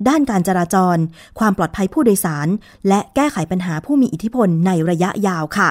[0.09, 0.97] ด้านการจราจร
[1.39, 2.49] ความปลอดภัยผู้โดยสาร
[2.89, 5.71] และแก้ไขปัญหาผู้มีอิทธิพลในระยะยาวค่ะ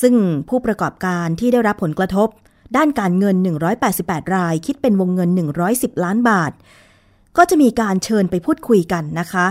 [0.00, 0.14] ซึ่ง
[0.48, 2.28] ผู้ประกอบการที่ได้รับผลกระทบ
[2.76, 3.36] ด้านการเงิน
[3.86, 5.30] 188 ราย คิดเป็นวงเงิน
[5.66, 6.52] 110 ล้านบาท
[7.36, 9.46] ก็จะมีการเชิญไปพูดคุยกันนะคะ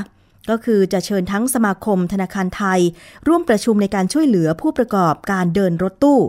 [0.49, 2.79] ก็คือจะเชิญทั้งสมาคมธนาคารไทย
[3.27, 6.19] ร่วมประชุมในการช่วยเหลือผู้ประกอบการเดินรถตู้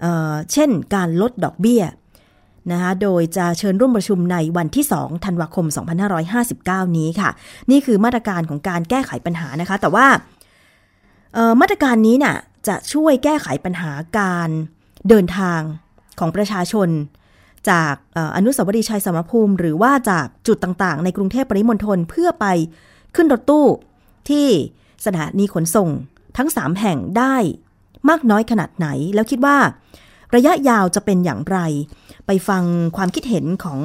[0.00, 1.82] เเช่น การลดดอกเบี้ย
[2.72, 5.66] นะคะโดยจะเชิญร่วมประชุมในวันที่ 2 ธันวาคม
[6.30, 7.30] 2559 นี้ค่ะ
[7.70, 10.06] นี่คือมาตรการของการแก้ไขปัญหานะคะ แต่ว่า
[11.60, 12.36] มาตรการนี้น่ะ
[12.68, 14.48] จะช่วยแก้ไขปัญหาการ
[15.08, 15.60] เดินทาง
[16.18, 16.88] ของประชาชน
[17.70, 17.94] จาก
[18.36, 22.46] อนุสาวรีย์ชัยสมรภูมิ หรือว่าจากจุดต่างๆ ในกรุงเทพปริมณฑลเพื่อไป
[23.16, 23.66] ขึ้นรถตู้
[24.28, 24.46] ที่
[25.06, 25.88] สถานีขนส่ง
[26.36, 27.36] ทั้ง 3 แห่งได้
[28.08, 29.56] มากน้อยขนาดไหน แล้วคิดว่า
[30.34, 31.58] ระยะยาวจะเป็นอย่างไร
[32.26, 32.62] ไปฟัง
[32.96, 33.80] ความคิดเห็นของ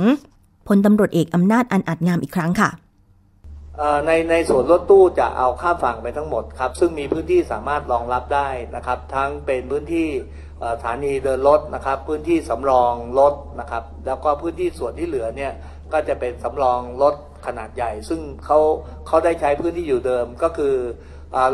[0.67, 2.69] พลตำรวจเอกอำนาจอันอาจงามอีกครั้งค่ะ
[4.05, 10.07] ในในส่วนรถตู้จะเอาข้ามฝั่งไปทั้งหมดครับ ซึ่งมีพื้นที่สามารถรองรับได้นะครับ ทั้งเป็นพื้นที่
[10.73, 15.51] สถานีเดินรถนะครับ พื้นที่สำรองรถนะครับ แล้วก็พื้นที่ส่วนที่เหลือเนี่ย
[15.93, 18.59] ก็จะเป็นสำรองรถขนาดใหญ่ ซึ่งเขา
[19.07, 20.75] เขาได้ใช้พื้นที่อยู่เดิมก็คือ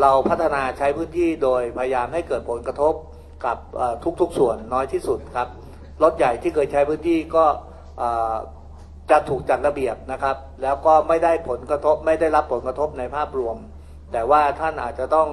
[0.02, 2.94] เราพัฒนาใช้พื้นที่โดยพยายามให้เกิดผลกระทบ
[3.46, 3.58] กับ
[4.22, 5.48] ทุกๆส่วนน้อยที่สุดครับ
[6.04, 7.46] รถใหญ่ที่เคยใช้พื้นที่ก็
[9.12, 13.58] จะถูกจัดระเบียบนะครับ แล้วก็ไม่ได้ผลกระทบไม่ได้รับผลกระทบในภาพรวม
[14.14, 15.30] แต่ว่าท่านอาจจะต้อง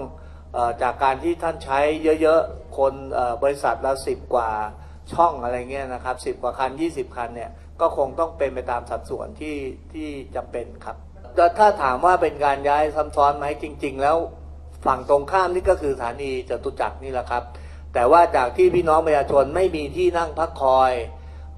[0.83, 1.81] จากการที่ท่านใช้
[2.23, 2.93] เยอะๆ คน
[3.43, 4.51] บริษัทละสิบกว่า
[5.13, 9.57] ช่องอะไรเงี้ยนะครับสิบกว่าคัน20คันเนี่ยก็คงต้องเป็นไปตามสัดส่วนที่
[9.93, 10.97] ที่จำเป็นครับ
[11.59, 14.17] ถ้าถามว่าเป็นการย้ายซ้ำซ้อนไหมจริง ๆ แล้ว
[14.87, 17.43] ฝั่งตรงข้ามนี่ก็คือสถานีจตุจักรนี่แหละครับ
[17.95, 20.93] แต่ว่าจากที่พี่น้องประชาชนไม่มีที่นั่งพักคอย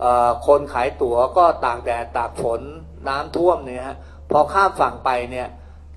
[0.05, 0.07] อ
[0.47, 2.61] คนขายตั๋วก็ตากแดดตากฝน
[3.09, 3.97] น้ำท่วมเนี่ยฮะ
[4.31, 5.49] พอข้ามฝั่งไปเนี่ย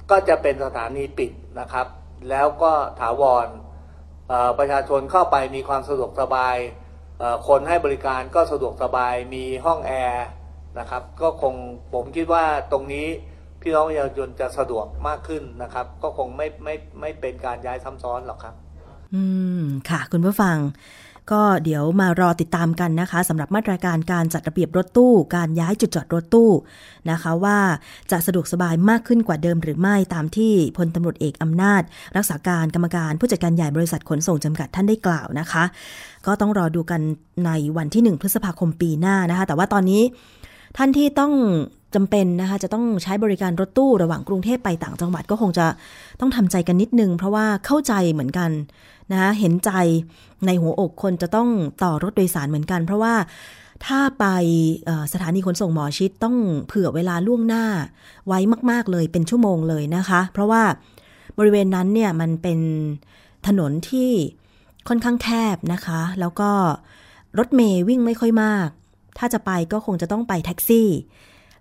[0.09, 1.87] ก็จะเป็นสถานีปิดนะครับ
[2.29, 3.47] แล้วก็ถาวร
[4.59, 6.57] ประชาชนเข้าไปมีความสะดวกสบาย
[7.47, 10.25] คนให้บริการก็สะดวกสบายมีห้องแอร์
[10.79, 11.53] นะครับ ก็คง
[11.93, 13.07] ผมคิดว่าตรงนี้
[13.61, 18.55] พี่น้องประชาชนจะสะดวกมากขึ้นนะครับ ก็คงไม่ไม่ไม่เป็นการย้ายซ้ำซ้อนหรอกครับ
[19.13, 19.23] อื
[19.59, 20.57] มค่ะ คุณผู้ฟัง
[21.31, 26.51] ก็เดี๋ยวมารอติดตามกันนะคะสำหรับมาตรการการจัดระเบียบรถตู้ การย้ายจุดจอดรถตู้
[27.11, 27.57] นะคะว่า
[28.11, 31.81] จะสะดวกสบายมากขึ้นกว่าเดิมหรือไม่ตามที่พลตำรวจเอกอำนาจ
[32.17, 35.63] รักษาการกรรมการผู้จัดการใหญ่บริษัทขนส่งจำกัดท่านได้กล่าวนะคะ
[36.25, 37.01] ก็ต้องรอดูกัน
[37.45, 40.03] ในวันที่ 1 พฤษภาคมปีหน้านะคะ แต่ว่าตอนนี้
[40.77, 41.33] ท่านที่ต้อง
[41.95, 45.65] จำเป็นนะคะจะต้องใช้บริการรถตู้ระหว่างกรุงเทพไปต่างจังหวัดก็คงจะ
[46.19, 48.49] ต้องทำใจกันนิดนึง เพราะว่าเข้าใจเหมือนกัน
[49.13, 49.71] นะเห็นใจ
[50.45, 51.49] ในหัวอกคนจะต้อง
[51.83, 53.15] ต่อรถโดยสารเหมือนกัน เพราะว่า
[53.85, 54.25] ถ้าไป
[55.13, 56.35] สถานีขนส่งหมอชิดต้อง
[56.67, 57.65] เผื่อเวลาล่วงหน้า
[58.27, 58.39] ไว้
[58.71, 60.63] มาก ๆ เลยเป็นชั่วโมงเลยนะคะ เพราะว่า
[61.37, 62.59] บริเวณนั้นเนี่ยมันเป็น
[63.47, 64.11] ถนนที่
[64.87, 66.51] ค่อนข้างแคบนะคะ แล้วก็
[67.37, 68.67] รถเมย์วิ่งไม่ค่อยมาก
[69.17, 70.89] ถ้าจะไปก็คงจะต้องไปแท็กซี่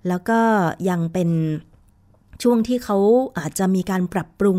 [0.08, 0.40] แล้วก็
[0.88, 1.30] ยังเป็น
[2.42, 2.96] ช่วงที่เขา
[3.38, 4.58] อาจจะมีการปรับปรุง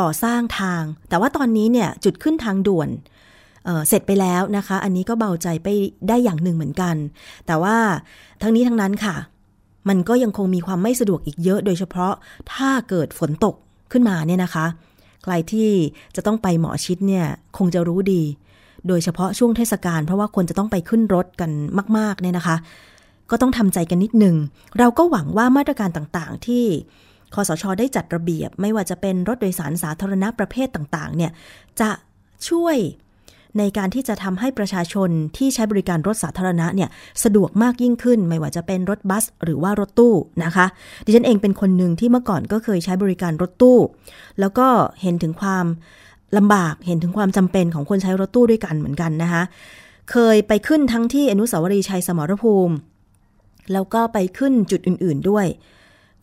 [0.00, 2.88] ก่อสร้างทาง แต่ว่าตอนนี้เนี่ยจุดขึ้นทางด่วน
[3.64, 5.68] เเสร็จไปแล้วนะคะ อันนี้ก็เบาใจไป
[6.08, 6.96] ได้อย่างหนึ่งเหมือนกัน
[7.46, 7.76] แต่ว่า
[8.42, 9.16] ทั้งนี้ทั้งนั้นค่ะ
[9.88, 12.12] มันก็ยังคงมีความไม่สะดวกอีกเยอะ โดยเฉพาะ
[12.52, 13.54] ถ้าเกิดฝนตก
[13.92, 14.66] ขึ้นมาเนี่ยนะคะ
[15.22, 15.70] ใครที่
[16.16, 17.26] จะต้องไปหมอชิดเนี่ย
[17.58, 18.22] คงจะรู้ดี
[18.88, 21.50] โดยเฉพาะช่วงเทศกาลเพราะว่าคนจะต้องไปขึ้นรถกัน
[21.98, 22.56] มาก ๆเนี่ยนะคะ
[23.30, 24.36] ก็ต้องทำใจกันนิดหนึ่ง
[24.78, 26.64] เราก็หวังว่ามาตรการต่างๆที่
[27.34, 31.32] คอสชได้จัดระเบียบ ไม่ว่าจะเป็นรถโดยสารสาธารณะประเภทต่างๆ เนี่ย
[31.80, 31.90] จะ
[32.48, 32.76] ช่วย
[33.58, 36.88] ในการที่จะทำให้ประชาชนที่ใช้บริการรถสาธารณะเนี่ย
[37.24, 40.14] สะดวกมากยิ่งขึ้น ไม่ว่าจะเป็นรถบัส หรือว่ารถตู้
[40.44, 40.66] นะคะ
[41.04, 43.78] ดิฉันเองเป็นคนหนึ่งที่เมื่อก่อนก็เคยใช้บริการรถตู้
[44.40, 44.66] แล้วก็
[45.02, 45.66] เห็นถึงความ
[46.36, 49.42] ลำบากเห็นถึงความจำเป็นของคนใช้รถตู้ด้วยกันเหมือนกันนะคะ
[50.10, 52.74] เคยไปขึ้นทั้งที่อนุสาวรีย์ชัยสมรภูมิ
[53.72, 55.46] แล้วก็ไปขึ้นจุดอื่น ๆด้วย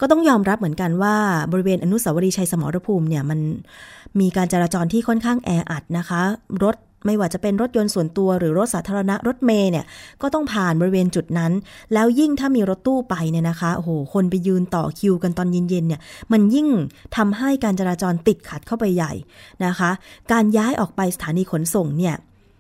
[0.02, 1.16] ก็ต้องยอมรับเหมือนกันว่า
[1.52, 3.40] บริเวณอนุสาวรีย์ชัยสมรภูมิเนี่ยมัน
[4.20, 6.22] มีการจราจรที่ค่อนข้างแออัดนะคะ
[6.64, 9.86] รถไม่ว่าจะเป็นรถยนต์ส่วนตัวหรือรถสาธารณะรถเมย์เนี่ย
[10.22, 11.52] ก็ต้องผ่านบริเวณจุดนั้น
[11.94, 16.68] แล้วยิ่งถ้ามีรถตู้ไปเนี่ยนะคะโอ้โหคนไปยืนต่อคิวกันตอนเย็นๆเนี่ยมันยิ่ง
[17.18, 19.14] ทำให้การจราจรติดขัดเข้าไปใหญ่
[19.66, 19.92] นะคะ
[20.32, 22.16] การย้ายออกไปสถานีขนส่งเนี่ย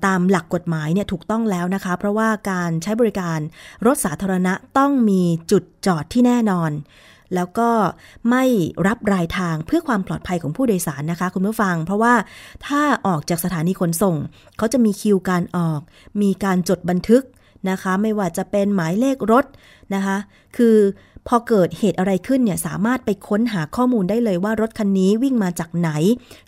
[0.06, 3.39] ตามหลักกฎหมายเนี่ยถูกต้องแล้วนะคะ เพราะว่าการใช้บริการ
[3.86, 5.21] รถสาธารณะต้องมี
[5.52, 6.71] จุดจอดที่แน่นอน
[7.36, 7.70] แล้วก็
[8.30, 8.44] ไม่
[8.88, 12.13] รับรายทางเพื่อความปลอดภัยของผู้โดยสารนะคะ คุณผู้ฟัง เพราะว่า
[12.68, 14.15] ถ้าออกจากสถานีขนส่ง
[14.58, 15.80] เขาจะมีคิวการออก
[16.22, 17.24] มีการจดบันทึก
[17.70, 19.46] นะคะ ไม่ว่าจะเป็นหมายเลขรถ
[19.94, 20.18] นะคะ
[20.58, 20.78] คือ
[21.28, 25.89] พอเกิดเหตุอะไรขึ้นเนี่ยสามารถไปค้นหาข้อมูลได้เลยว่ารถคันนี้วิ่งมาจากไหน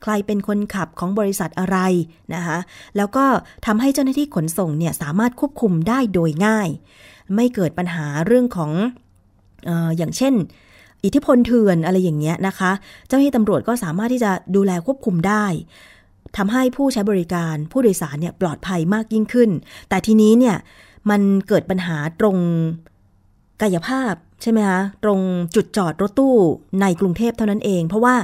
[0.04, 1.78] ใครเป็นคนขับของบริษัทอะไร
[2.34, 2.58] นะคะ
[2.98, 3.26] แล้วก็
[3.65, 6.70] ทำให้เจ้าหน้าที่ขนส่งเนี่ยสามารถควบคุมได้โดยง่าย
[7.36, 8.72] ไม่เกิดปัญหาเรื่องของ
[9.70, 10.34] ออย่างเช่น
[11.04, 12.72] อิทธิพลเถื่อนอะไรอย่างเงี้ยนะคะ
[13.08, 15.46] เจ้าหน้าที่ตำรวจก็สามารถที่จะดูแลควบคุมได้
[16.38, 19.50] ทำให้ผู้ใช้บริการผู้โดยสารเนี่ยปลอดภัยมากยิ่งขึ้น
[19.90, 20.58] แต่ทีนี้เนี่ย
[21.10, 22.38] มันเกิดปัญหาตรง
[23.62, 25.20] กายภาพใช่ไหมคะตรง
[25.56, 26.36] จุดจอดรถตู้
[26.82, 28.16] ในกรุงเทพเท่านั้นเอง เพราะว่า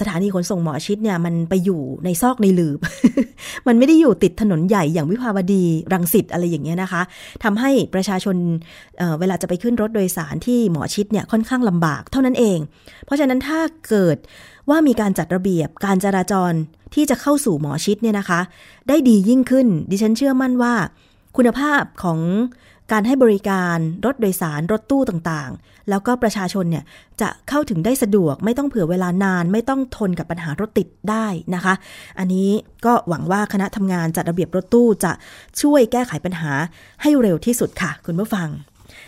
[0.00, 2.78] สถานีขนส่งหมอชิดเนี่ยมันไปอยู่ในซอกในหลืบ
[3.66, 7.02] มันไม่ได้อยู่ติดถนนใหญ่อย่างวิภาวดีรังสิตอะไรอย่างเงี้ยนะคะ
[7.44, 8.36] ทำให้ประชาชน
[8.98, 12.58] เเวลาจะไปขึ้นรถโดยสารที่หมอชิดเนี่ยค่อนข้างลำบากเท่านั้นเอง
[13.04, 14.16] เพราะฉะนั้นถ้าเกิด
[14.68, 16.52] ว่ามีการจัดระเบียบการจราจร
[16.94, 18.40] ที่จะเข้าสู่หมอชิดเนี่ยนะคะ
[18.88, 20.74] ได้ดียิ่งขึ้น ดิฉันเชื่อมั่นว่า
[21.36, 22.18] คุณภาพของ
[22.92, 26.84] การให้บริการรถโดยสารรถตู้ต่างๆ แล้วก็ประชาชนเนี่ย
[27.20, 31.74] จะเข้าถึงได้สะดวก ไม่ต้องเผื่อเวลานาน ไม่ต้องทนกับปัญหารถติดได้นะคะ
[32.18, 32.50] อันนี้
[32.86, 35.12] ก็หวังว่าคณะทำงานจัดระเบียบรถตู้จะ
[35.62, 36.52] ช่วยแก้ไขปัญหา
[37.02, 38.48] ให้เร็วที่สุดค่ะ คุณผู้ฟัง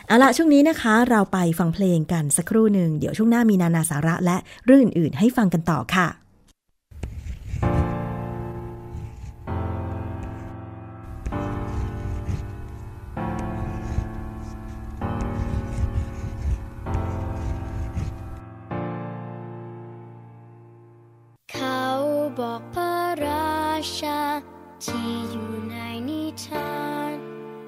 [0.07, 6.07] เอาละช่วงนี้นะคะเราไปฟังเพลงกันสักครู่หนึ่งเดี๋ยวช่วงหน้ามีนานาสาระและเรื่องอื่นๆให้ฟังกันต่อค่ะ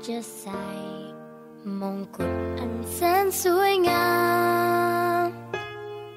[0.06, 0.66] จะใส่
[1.80, 4.10] มงกุฎอันแสนสวยงา
[5.24, 5.26] ม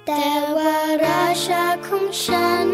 [0.06, 0.76] แต่ว่า
[1.06, 2.68] ราชาของฉัน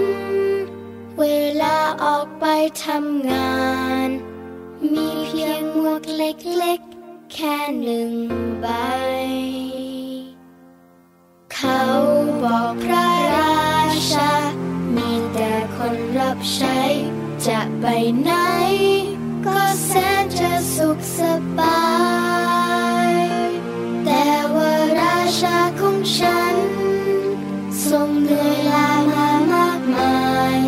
[1.20, 1.26] เว
[1.62, 2.46] ลาออกไป
[2.86, 3.56] ทำงา
[4.08, 4.10] น
[4.94, 8.12] มีเพียงหมวกเล็กๆ แค่หนึ่ง
[8.62, 8.68] ใบ
[11.54, 11.82] เขา
[12.44, 13.74] บอกพระรา
[14.14, 14.32] ชา
[14.96, 16.80] มีแต่คนรับใช้
[17.48, 17.86] จะไป
[18.24, 18.32] ไหน
[20.74, 21.22] สุขส
[21.60, 21.86] บา
[23.10, 23.14] ย
[24.06, 26.56] แต่ว่าราชาของฉัน
[27.88, 30.20] ทรงเหนื่อยล้ามามากมา
[30.56, 30.60] ย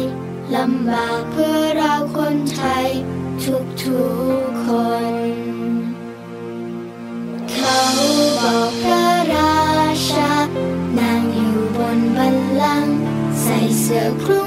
[0.55, 2.88] ลำบากเพื่อเราคนไทย
[3.43, 4.03] ทุกทุ
[4.45, 4.67] กค
[5.12, 5.13] น
[7.51, 7.81] เขา
[8.39, 9.65] บอกพระรา
[10.10, 10.31] ชา
[10.99, 12.97] นางอยู่บนบัลลังก์
[13.41, 14.41] ใส่เสื้อคลุ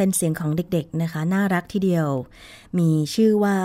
[0.00, 2.08] เป็นเสียงของเด็กๆนะคะ น่ารักทีเดียว
[2.78, 3.56] มีชื่อว่า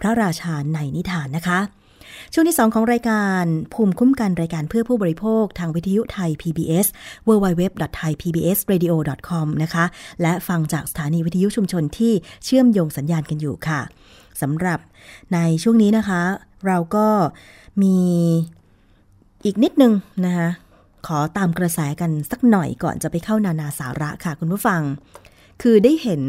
[0.00, 1.60] พระราชาในนิทานนะคะ
[2.32, 6.86] ช่วงที่ 2 ของรายการภูมิคุ้มกันรายการเพื่อผู้บริโภคทางวิทยุไทย PBS
[7.28, 9.84] www.thaipbsradio.com นะคะ
[10.22, 12.12] และฟังจากสถานีวิทยุชุมชนที่
[12.44, 13.80] เชื่อมโยงสัญญาณกันอยู่ค่ะ
[14.40, 14.78] สำหรับ
[15.32, 16.22] ในช่วงนี้นะคะ
[16.66, 17.06] เราก็
[17.82, 17.96] มี
[19.44, 19.92] อีกนิดนึง
[20.24, 20.48] นะคะ
[21.06, 24.80] ขอตามกระแสกันสักหน่อยก่อนจะไปเข้านานาสาระค่ะคุณผู้ฟัง
[25.62, 26.22] คือได้เห็น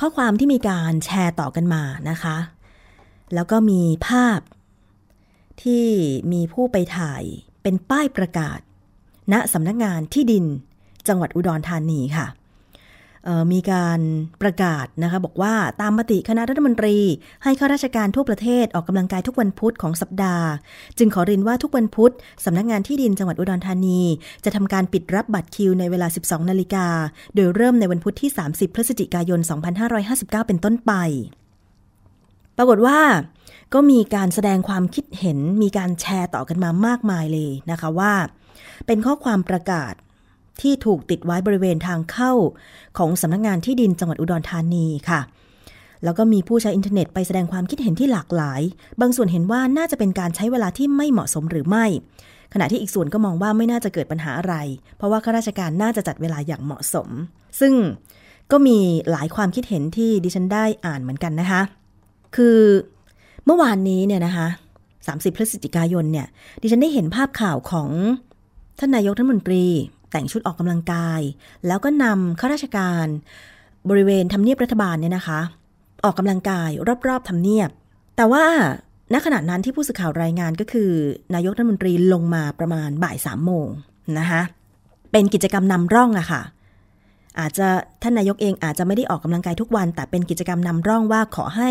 [0.00, 2.36] ข้อความที่มีการแชร์ต่อกันมานะคะ
[3.34, 4.40] แล้วก็มีภาพ
[5.62, 5.86] ที่
[6.32, 7.22] มีผู้ไปถ่าย
[7.62, 8.58] เป็นป้ายประกาศ
[9.32, 10.44] ณสำนักงานที่ดิน
[11.08, 12.26] จังหวัดอุดรธานีค่ะ
[13.52, 14.00] มีการ
[14.42, 16.96] ประกาศนะคะบอกว่าตามมติคณะรัฐมนตรี
[17.44, 20.46] ให้ข้าราชการทั่วประเทศออกกำลังกายทุกวันพุธของสัปดาห์
[20.98, 22.12] จึงขอเรียนว่าทุกวันพุธ
[22.44, 24.00] สำนักงานที่ดินจังหวัดอุดรธานี
[24.44, 26.86] จะทำการปิดรับบัตรคิวในเวลา 12 นาฬิกา
[27.34, 29.40] โดยเริ่มในวันพุธที่ 30 พฤศจิกายน
[29.94, 30.92] 2559 เป็นต้นไป
[32.56, 33.00] ปรากฏว่า
[33.74, 38.12] ก็มีการแสดงความคิดเห็นมีการแชร์ต่อกันมามากมายเลยนะคะว่า
[38.86, 39.94] เป็นข้อความประกาศ
[40.62, 42.32] ที่ถูกติดไว้บริเวณทางเข้า
[42.98, 45.20] ของสำนักงงานที่ดินจังหวัดอุดรธานีค่ะ
[46.04, 48.60] แล้วก็มีผู้ใช้อินเทอร์เน็ตไปแสดงความคิดเห็นที่หลากหลาย
[49.00, 51.86] บางส่วนเห็นว่าน่าจะเป็นการใช้เวลาที่ไม่เหมาะสมหรือไม่
[52.52, 54.54] ขณะที่อีกส่วนก็มองว่าไม่น่าจะเกิดปัญหาอะไร
[54.96, 57.08] เพราะว่าข้าราชการน่าจะจัดเวลาอย่างเหมาะสม
[57.60, 57.72] ซึ่ง
[58.52, 58.78] ก็มี
[59.10, 61.62] หลายความคิดเห็นที่ดิฉันได้อ่านเหมือนกันนะคะ
[62.36, 62.58] คือ
[63.44, 64.46] เมื่อวานนี้เนี่ยนะคะ
[64.96, 66.26] 30 พฤศจิกายนเนี่ย
[66.62, 67.88] ดิฉันได้เห็นภาพข่าวของ
[68.78, 69.64] ท่านนายกรัฐมนตรี
[70.10, 71.20] แต่งชุดออกกำลังกาย
[71.66, 73.06] แล้วก็นำข้าราชการ
[73.90, 75.40] บริเวณทำเนียบรัฐบาลเนี่ยนะคะ
[76.04, 76.70] ออกกำลังกาย
[77.08, 77.70] รอบๆทำเนียบ
[78.16, 78.44] แต่ว่า
[79.12, 80.90] ณขณะนั้นที่ผู้สื่อข่าวรายงานก็คือ
[81.34, 83.68] นายกรัฐมนตรีลงมาประมาณบ่ายสามโมง
[84.18, 84.42] นะคะ
[85.12, 86.42] เป็นกิจกรรมนำร่องอะค่ะ
[87.40, 87.68] อาจจะ
[88.02, 91.70] ท่านนายกเองอาจจะไม่ได้ออกกำลังกายทุกวัน แต่เป็นกิจกรรมนำร่องว่าขอให้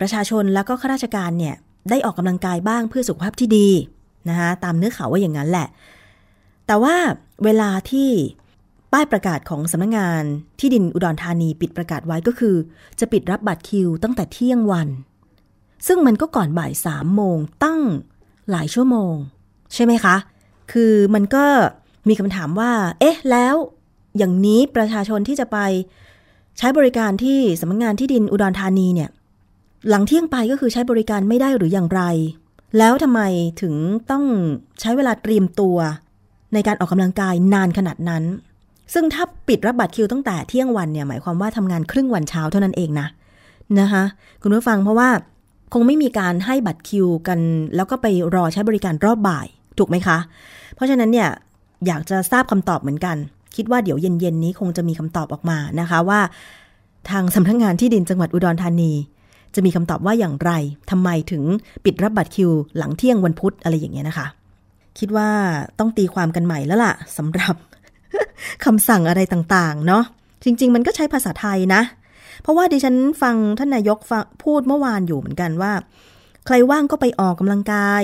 [0.00, 1.54] ประชาชนแล้วก็ข้าราชการเนี่ย
[1.90, 3.68] ได้ออกกำลังกายบ้างเพื่อสุขภาพที่ดี
[4.28, 5.68] นะคะตามเนื้อข่าวว่าอย่างนั้นแหละ
[6.66, 6.96] แต่ว่า
[7.44, 8.10] เวลาที่
[8.92, 10.22] ป้ายประกาศของสำนักงงาน
[10.58, 12.56] ที่ดินอุดรธานีปิดประกาศไว้ก็คือ
[13.00, 14.88] จะปิดรับบัตรคิวตั้งแต่เที่ยงวัน
[15.86, 17.80] ซึ่งมันก็ก่อนบ่ายสามโมงตั้ง
[18.50, 19.14] หลายชั่วโมง
[19.74, 20.16] ใช่ไหมคะ
[20.72, 21.44] คือมันก็
[22.08, 23.54] มีคำถามว่า เอ๊ะ แล้ว
[24.18, 25.58] อย่างนี้ประชาชนที่จะไป
[26.58, 29.10] ใช้บริการที่สำนักงงานที่ดินอุดรธานีเนี่ย
[29.88, 32.02] หลังเที่ยงไปก็คือใช้บริการไม่ได้หรืออย่างไร
[32.78, 33.20] แล้วทำไม
[33.60, 33.74] ถึง
[34.10, 34.24] ต้อง
[34.80, 35.76] ใช้เวลาเตรียมตัว
[36.56, 38.24] ในการออกกำลังกายนานขนาดนั้น
[38.94, 43.06] ซึ่งถ้าปิดรับบัตรคิวตั้งแต่เที่ยงวันเนี่ยหมายความว่าทำงานครึ่งวันเช้าเท่านั้นเองนะ
[43.80, 44.02] นะคะ
[44.42, 45.08] คุณผู้ฟังเพราะว่า
[45.74, 47.38] คงไม่มีการให้บัตรคิวกัน
[47.76, 49.46] แล้วก็ไปรอใช้บริการรอบบ่าย
[49.78, 50.18] ถูกไหมคะ
[50.74, 51.28] เพราะฉะนั้นเนี่ย
[51.86, 53.16] อยากจะทราบคำตอบเหมือนกัน
[53.56, 56.20] คิดว่าเดี๋ยวเย็นๆนี้คงจะมีคำตอบออกมานะคะว่า
[57.10, 58.92] ทางสำนักงงานที่ดินจังหวัดอุดรธานี
[59.54, 60.50] จะมีคำตอบว่าอย่างไร
[60.90, 61.42] ทำไมถึง
[61.84, 64.26] ปิดรับบัตรคิว หลังเที่ยงวันพุธอะไรอย่างเงี้ยนะคะ
[64.98, 65.30] คิดว่า
[65.78, 67.54] ต้องตีความกันใหม่แล้วล่ะสำหรับ
[68.64, 70.04] คำสั่งอะไรต่างๆ เนาะ
[70.44, 71.82] จริง ๆ มันก็ใช้ภาษาไทยนะ
[72.42, 73.98] เพราะว่าดิฉันฟังท่านนายก
[74.44, 75.72] พูดเมื่อวานอยู่เหมือนกันว่า
[76.46, 78.02] ใครว่างก็ไปออกกำลังกาย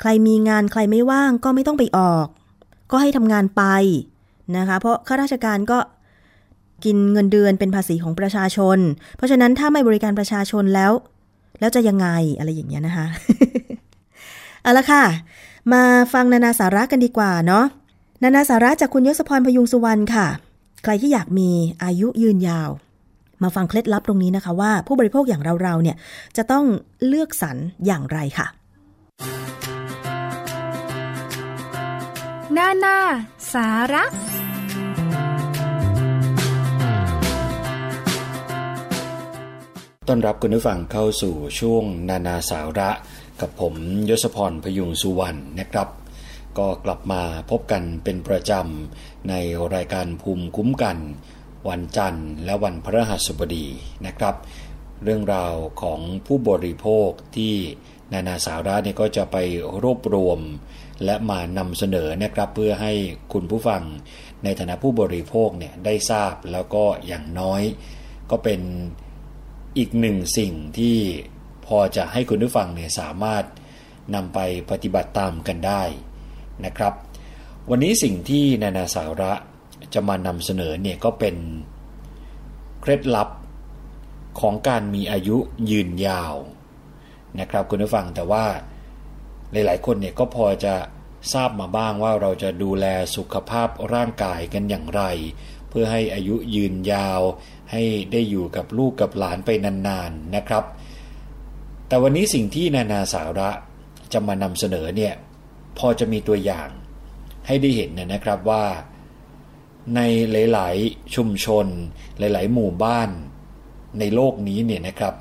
[0.00, 2.26] ใครมีงานใครไม่ว่างก็ไม่ต้องไปออก
[2.90, 3.62] ก็ให้ทำงานไป
[4.56, 5.78] นะคะ เพราะข้าราชการก็
[6.84, 8.78] กินเงินเดือนเป็นภาษีของประชาชน
[9.16, 10.92] เพราะฉะนั้นถ้าไม่บริการประชาชนแล้ว
[11.60, 13.06] แล้วจะยังไงอะไรอย่างเงี้ยนะคะ
[14.62, 15.04] เอาละค่ะ
[15.72, 17.64] มาฟังนานาสาระกันดีกว่าเนาะ
[18.22, 20.26] นานาสาระจากคุณยศพรพยุงสุวรรณค่ะ
[20.82, 21.50] ใครที่อยากมี
[21.84, 22.70] อายุยืนยาว
[23.42, 25.96] มาฟังเคล็ดลับตรงนี้นะคะว่าผู้บริโภคอย่างเราๆเนี่ย
[26.36, 26.64] จะต้อง
[27.06, 27.56] เลือกสรร
[27.86, 28.46] อย่างไรค่ะ
[32.56, 32.98] นานา
[33.52, 34.04] สาระ
[40.08, 42.90] ต้อนรับคุณผู้ฟังเข้าสู่ช่วงนานาสาระ
[43.40, 43.74] กับผม
[44.08, 45.88] ยศพรพยุงสุวรรณนะครับ
[46.58, 49.34] ก็กลับมาพบกันเป็นประจำใน
[49.74, 50.98] รายการภูมิคุ้มกัน
[51.68, 53.66] วันจันทร์และวันพฤหัสบดี
[54.06, 54.34] นะครับ
[55.04, 57.54] เรื่องราวของผู้บริโภคที่
[58.12, 59.36] นานาสาระเนี่ยก็จะไป
[59.82, 60.40] รวบรวม
[61.04, 62.92] และมานำเสนอนะครับ เพื่อให้
[63.32, 63.82] คุณผู้ฟัง
[64.44, 67.62] ในฐานะผู้บริโภคเนี่ยได้ทราบแล้วก็อย่างน้อย
[68.30, 68.60] ก็เป็น
[69.78, 70.98] อีกหนึ่งสิ่งที่
[71.70, 73.44] พอจะให้คุณผู้ฟังเนี่ยสามารถ
[74.14, 74.38] นำไป
[74.70, 75.82] ปฏิบัติตามกันได้
[76.64, 76.92] นะครับ
[77.70, 79.32] วันนี้สิ่งที่นานาสาระ
[79.94, 81.36] จะมานำเสนอเนี่ยก็เป็น
[82.80, 83.28] เคล็ดลับ
[84.40, 85.36] ของการมีอายุ
[85.70, 86.34] ยืนยาว
[87.40, 88.44] นะครับคุณผู้ฟังแต่ว่า
[89.52, 90.74] หลาย ๆ คนเนี่ยก็พอจะ
[91.32, 95.02] ทราบมาบ้างว่าเราจะดูแลสุขภาพร่างกายกันอย่างไร
[95.68, 97.20] เพื่อให้อายุยืนยาว
[97.72, 100.64] ให้ได้อยู่กับลูกกับหลานไปนาน ๆ นะครับ
[101.90, 103.50] แต่วันนี้สิ่งที่นานาสาระ
[104.12, 105.14] จะมานำเสนอเนี่ย
[105.78, 106.68] พอจะมีตัวอย่าง
[107.46, 108.64] ให้ได้เห็นนะครับว่า
[109.94, 110.00] ใน
[110.52, 111.66] หลาย ๆ ชุมชน
[112.18, 113.10] หลาย ๆ หมู่บ้าน
[113.98, 115.14] ในโลกนี้เนี่ยนะครับ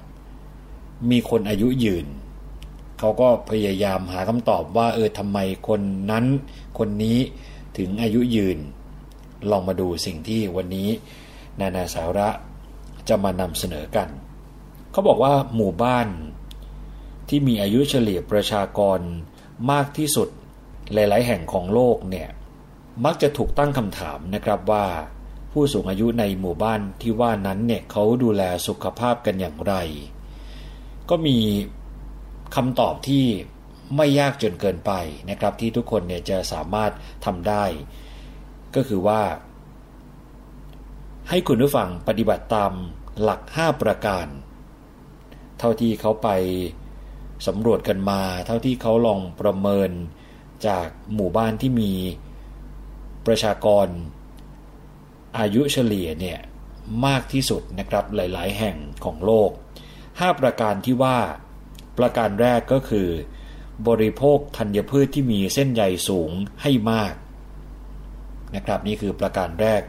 [1.11, 2.05] มีคนอายุยืน
[2.99, 6.25] เขาก็พยายามหาคำตอบว่าเออทำไมคนนั้น
[6.77, 7.17] คนนี้
[7.77, 8.57] ถึงอายุยืน
[9.51, 10.89] ลองมาดูสิ่งที่วันนี้
[11.59, 12.29] นานาสาระ
[13.09, 14.07] จะมานำเสนอกัน
[14.91, 16.07] เขาบอกว่าหมู่บ้าน
[17.29, 18.99] ที่มีอายุเฉลี่ยประชากร
[19.71, 20.29] มากที่สุด
[20.93, 22.29] หลาย ๆ แห่งของโลกเนี่ย
[23.05, 24.85] มักจะถูกตั้งคำถามนะครับว่า
[25.51, 29.73] ผู้สูงอายุในหมู่บ้านที่ว่านั้นเนี่ยเขาดูแลสุขภาพกันอย่างไร
[31.09, 31.37] ก็มี
[32.55, 33.25] คำตอบที่
[33.95, 34.91] ไม่ยากจนเกินไป
[35.29, 36.91] นะครับ ที่ทุกคนเนี่ยจะสามารถ
[37.25, 37.63] ทำได้
[38.75, 39.21] ก็คือว่า
[41.29, 42.71] ให้คุณผู้ฟังปฏิบัติตาม
[43.21, 44.27] หลัก 5 ประการ
[45.59, 46.29] เท่าที่เขาไป
[47.47, 49.89] สำรวจกันมาเท่าที่เขาลองประเมิน
[50.67, 51.91] จากหมู่บ้านที่มี
[53.27, 53.87] ประชากร
[55.39, 56.39] อายุเฉลี่ยเนี่ย
[57.05, 59.51] มากที่สุดนะครับหลาย ๆ แห่งของโลก
[59.99, 61.17] 5 ประการที่ว่า
[61.97, 63.07] ประการแรกก็คือ
[63.87, 66.31] บริโภคธัญพืชที่มีเส้นใยสูง
[66.61, 67.13] ให้มาก
[68.55, 69.81] นะครับนี่คือประการแรก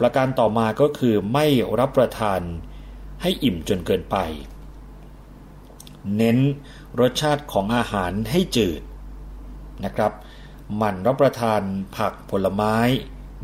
[0.00, 1.46] ประการต่อมาก็คือไม่
[1.78, 2.40] รับประทาน
[3.22, 4.16] ให้อิ่มจนเกินไป
[6.16, 6.38] เน้น
[7.00, 8.82] รสชาติของอาหารให้จืด
[9.84, 10.12] นะครับ
[10.76, 11.62] หมั่นรับประทาน
[11.96, 12.76] ผักผลไม้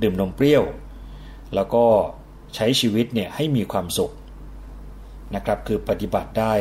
[0.02, 0.64] ดื่มนมเปรี้ยว
[1.54, 1.84] แล้วก็
[2.54, 4.12] ใช้ชีวิตเนี่ยให้มีความสุข
[5.34, 6.54] นะครับ คือปฏิบัติได้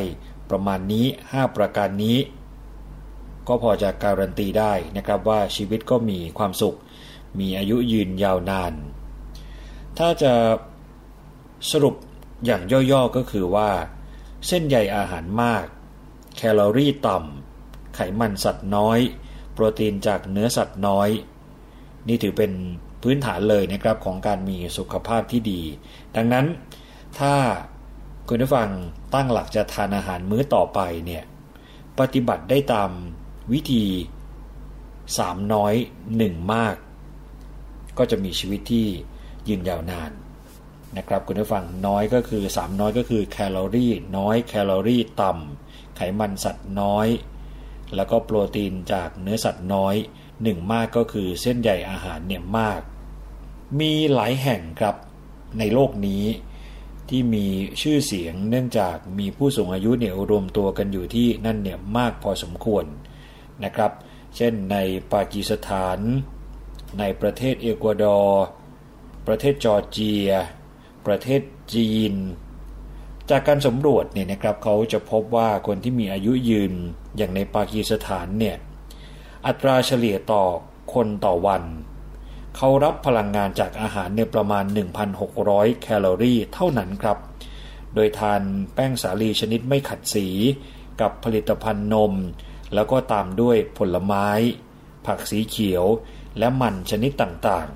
[0.50, 2.18] ประมาณนี้ 5 ประการนี้
[3.48, 6.78] ก็พอจะการันตีได้นะครับว่าชีวิตก็มีความสุข
[7.39, 8.74] มีอายุยืนยาวนาน
[9.98, 10.34] ถ้าจะ
[11.72, 11.96] สรุป
[12.46, 12.62] อย่าง
[12.92, 13.70] ย่อๆก็คือว่า
[14.48, 15.66] เส้นใยอาหารมาก
[16.36, 19.00] แคลอรี่ต่ำ ไขมันสัตว์น้อย
[19.54, 21.10] โปรตีนจากเนื้อสัตว์น้อย
[22.08, 22.52] นี่ถือเป็น
[23.02, 25.62] พื้นฐานเลยนะครับของการมีสุขภาพที่ดี
[26.16, 26.46] ดังนั้น
[27.20, 27.34] ถ้า
[28.28, 28.70] คุณผู้ฟัง
[29.14, 31.24] ตั้งหลักจะทานอาหารมื้อต่อไปเนี่ย
[32.00, 32.90] ปฏิบัติได้ตาม
[33.54, 33.84] วิธี
[35.18, 35.74] สามน้อย
[36.18, 36.76] หนึ่งมาก
[37.98, 38.88] ก็จะมีชีวิตที่
[39.48, 40.12] ยืนยาวนาน
[40.98, 45.61] นะครับคุณผู้ฟังน้อยก็คือสามน้อยก็คือแคลอรี่น้อยแคลอรี่ต่ำ
[46.20, 47.08] มันสัตว์น้อย
[47.95, 49.95] แล้วก็โปรตีนจากเนื้อสัตว์น้อย
[50.43, 52.82] หนึ่งมากก็คือเส้นใยอาหารเนี่ยมาก
[53.80, 54.95] มีหลายแห่งครับ
[55.60, 56.24] ในโลกนี้
[57.10, 57.47] ที่มี
[57.82, 62.86] ชื่อเสียงเนื่องจากมีผู้สูงอายุเนี่ยรวมตัวกันอยู่ที่นั่นเนี่ยมากพอสมควร
[63.64, 63.91] นะครับ
[64.36, 64.78] เช่นใน
[65.14, 65.99] ปากีสถาน
[66.99, 68.43] ในประเทศเอกวาดอร์
[69.28, 70.30] ประเทศจอร์เจีย
[71.06, 71.41] ประเทศ
[71.74, 72.14] จีน
[73.32, 76.74] จากการสำรวจเนี่ยนะครับเขาจะพบว่าคนที่มีอายุยืน
[77.18, 78.58] อย่างในปากีสถานเนี่ย
[79.48, 80.44] อัตราเฉลี่ยต่อ
[80.94, 81.64] คนต่อวัน
[82.56, 84.66] เขารับพลังงานจากอาหารเนี่ยประมาณ
[85.24, 87.18] 1,600 แคลอรี่เท่านั้นครับ
[87.96, 88.42] โดยทาน
[88.74, 90.28] แป้งสาลีชนิดไม่ขัดสี
[91.02, 92.14] กับผลิตภัณฑ์นม
[92.74, 94.28] แล้วก็ตามด้วยผลไม้
[95.06, 95.86] ผักสีเขียว
[96.40, 97.68] และมันชนิดต่าง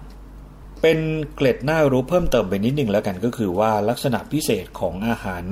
[0.87, 1.05] เป็น
[1.35, 5.43] เกล็ดน่ารู้เพิ่มเติมไปนิดหนึ่งแล้วกันก็คือว่าลักษณะพิเศษของอาหาร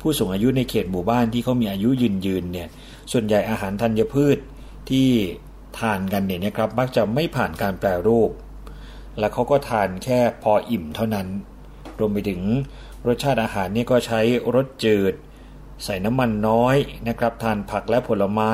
[0.00, 2.68] ผู้สูงอายุในเขตหมู่บ้านที่เขามีอายุยืนยืนเนี่ย
[3.12, 4.38] ส่วนใหญ่อาหารธัญพืช
[4.90, 5.08] ที่
[5.78, 8.30] ทานกันเนี่ยนะครับมักจะไม่ผ่านการแปรรูป
[9.18, 11.26] และเขาก็ทานแค่พออิ่มเท่านั้น
[11.98, 12.40] รวมไปถึง
[13.06, 14.20] รสชาติอาหารนี่ก็ใช้
[14.54, 15.14] รสจืด
[15.84, 16.76] ใส่น้ำมันน้อย
[17.08, 18.52] นะครับ ทานผักและผลไม้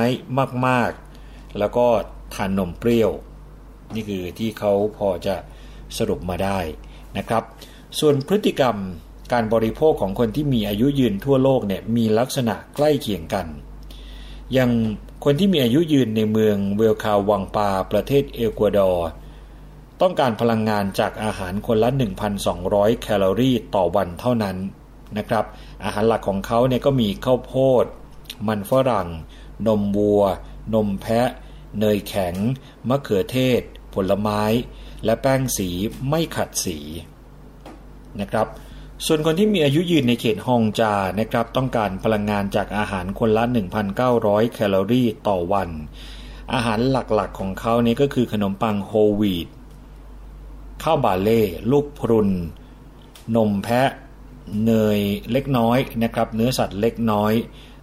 [0.66, 1.87] มากๆ แล้วก็
[2.35, 3.11] ทานนมเปรี้ยว
[3.95, 5.37] นี่คือที่เขาพอจะ
[5.99, 6.59] สรุปมาได้
[7.16, 7.43] นะครับ
[7.99, 8.76] ส่วนพฤติกรรม
[9.32, 13.47] การบริโภคของคนที่มีอายุยืนทั่วโลกเนี่ยมีลักษณะใกล้เคียงกัน
[14.53, 14.70] อย่าง
[15.24, 19.09] คนที่มีอายุยืนในเมืองเวลคาวังปาประเทศเอกวาดอร์
[20.01, 21.90] ต้องการพลังงานจากอาหารคนละ
[22.47, 24.57] 1,200 แคลอรี่ต่อวันเท่านั้น
[25.18, 25.45] นะครับ
[25.84, 27.84] อาหารหลักของเขาเนี่ยก็มีข้าวโพด
[28.49, 29.09] มันฝรั่ง
[29.66, 30.22] นมวัว
[30.74, 31.28] นมแพะ
[31.80, 32.34] เนยแข็ง
[32.88, 33.61] มะเขือเทศ
[33.95, 34.43] ผลไม้
[35.05, 35.69] และแป้งสี
[36.09, 36.79] ไม่ขัดสี
[38.21, 38.47] นะครับ
[39.07, 43.45] ส่วนคนที่มีอายุยืนในเขตฮองจานะครับ ต้องการพลังงานจากอาหารคนละ
[43.99, 45.69] 1,900 แคลอรี่ต่อวัน
[46.53, 49.49] อาหารหลักๆของเขานี่ก็คือขนมปังโฮลวีต
[50.83, 52.31] ข้าวบาร์เลย์ลูกพรุน
[53.37, 53.91] นมแพะ
[54.65, 54.99] เนย
[55.33, 57.33] เล็กน้อยนะครับ เนื้อสัตว์เล็กน้อย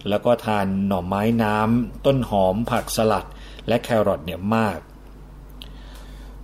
[0.10, 3.26] แล้วก็ทานหน่อไม้น้ำต้นหอมผักสลัด
[3.68, 4.80] และแครอทเนี่ยมาก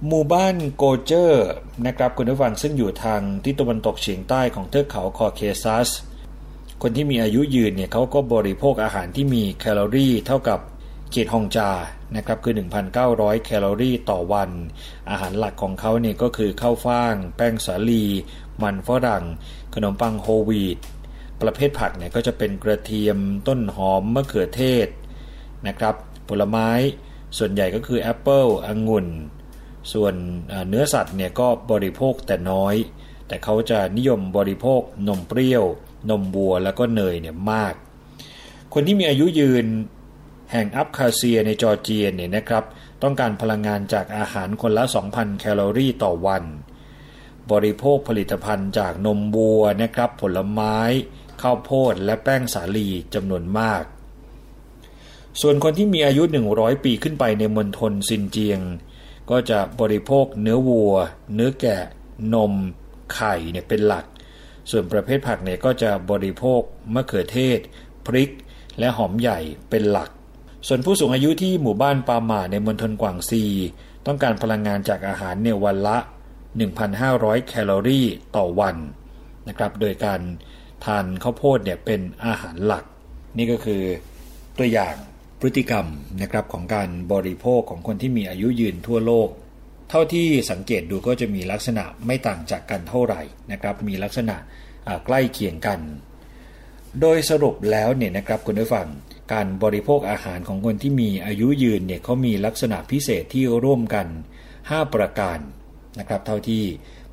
[0.08, 1.48] หมู่บ้านโกเจอร์
[1.88, 5.90] นะครับคุณผู้ฟังซึ่งอยู่ทางทิศตะวันตกเฉียงใต้ของเทือกเขาคอเคซัส
[6.82, 10.60] คนที่มีอายุยืนเนี่ยเขาก็บริโภคอาหารที่มีแคลอรี่เท่ากับ
[11.12, 11.72] เกตฮองจา
[12.16, 12.54] นะครับคือ
[13.00, 14.50] 1,900 แคลอรี่ต่อวัน
[15.10, 18.06] อาหารหลักของเขาเนี่ยก็คือข้าวฟ่าง แป้งสาลี
[18.62, 19.24] มันฝรั่ง
[19.74, 20.78] ขนมปังโฮวีต
[21.42, 23.18] ประเภทผักเนี่ยก็จะเป็นกระเทียม
[23.48, 24.88] ต้นหอมมะเขือเทศ
[25.68, 25.96] นะครับ
[26.30, 26.70] ผลไม้
[27.38, 29.08] ส่วนใหญ่ก็คือแอปเปิลองุ่น
[29.94, 30.14] ส่วน
[30.70, 32.76] เนื้อสัตว์เนี่ยก็บริโภคแต่น้อย
[33.28, 35.64] แต่เขาจะนิยมบริโภคนมเปรี้ยว
[36.10, 37.74] นมบัวแล้วก็เนยเนี่ยมาก
[38.74, 39.66] คนที่มีอายุยืน
[40.52, 42.64] แห่งอับคาเซียในจอร์เจียเนี่ยนะครับ
[43.04, 44.84] ต้องการพลังงานจากอาหารคนละ
[45.14, 46.44] 2,000 แคลอรี่ต่อวัน
[47.52, 50.78] บริโภคผลิตภัณฑ์จากนมบัวนะครับ ผลไม้
[51.42, 53.84] ข้าวโพดและแป้งสาลีจำนวนมาก
[55.42, 56.24] ส่วนคนที่มีอายุ
[56.54, 58.60] 100 ปีขึ้นไปในมณฑลซินเจียง
[59.30, 60.96] ก็จะบริโภคเนื้อวัว
[61.36, 61.78] เนื้อแกะ
[62.34, 62.54] นม
[63.14, 64.06] ไข่เนี่ยเป็นหลัก
[64.70, 66.62] ส่วนประเภทผักเนี่ยก็จะบริโภค
[66.94, 67.60] มะเขือเทศ
[68.06, 68.32] พริก
[68.80, 70.10] และหอมใหญ่เป็นหลัก
[70.68, 73.44] ส่วนผู้สูงอายุที่หมู่บ้านปาหมาในมณฑลกวางซี
[74.06, 75.98] ต้องการพลังงานจากอาหารในวันละ
[76.74, 78.76] 1,500 แคลอรี่ต่อวัน
[79.48, 80.22] นะครับ โดยการ
[80.86, 82.84] ทานข้าวโพดเนี่ยเป็นอาหารหลัก
[83.38, 83.82] นี่ก็คือ
[84.58, 84.96] ตัวอย่าง
[85.40, 85.86] พฤติกรรม
[86.22, 89.30] นะครับของการบริโภคของคนที่มีอายุยืนทั่วโลก
[89.90, 93.22] เท่าที่สังเกตดูก็จะมีลักษณะไม่ต่างจากกันเท่าไหร่
[93.52, 94.36] นะครับ มีลักษณะ
[95.06, 95.80] ใกล้เคียงกัน
[97.02, 98.88] โดยสรุปแล้วเนี่ยนะครับคุณผู้ฟัง
[99.34, 104.08] การบริโภคอาหารของคนที่มีอายุยืนเนี่ยเขามีลักษณะพิเศษที่ร่วมกัน
[104.52, 105.40] 5 ประการ
[106.00, 106.64] นะครับ เท่าที่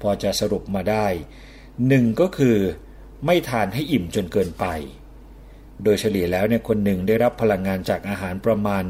[0.02, 1.06] พอจะสรุปมาได้
[1.88, 2.56] หนึ่งก็คือ
[3.26, 4.66] ไม่ทานให้อิ่มจนเกินไป
[5.84, 8.84] โดยเฉลี่ยแล้วเนี่ยคนหนึ่งได้รับพลังงานจากอาหารประมาณ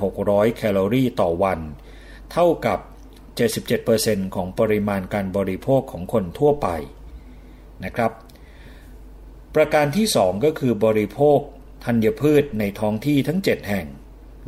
[0.00, 1.60] 1,600 แคลอรี่ต่อวัน
[2.32, 2.78] เท่ากับ
[3.56, 6.68] 77%ของปริมาณการบริโภคของคนทั่วไป
[7.84, 8.12] นะครับ
[9.54, 11.38] ประการที่ 2 ก็คือบริโภค
[11.84, 13.86] ธัญพืชในท้องที่ทั้ง 7 แห่ง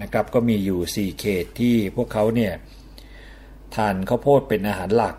[0.02, 2.52] นะครับก็มีอยู่ 4 เขตที่พวกเขาเนี่ย
[3.74, 5.16] ทานข้าวโพดเป็นอาหารหลัก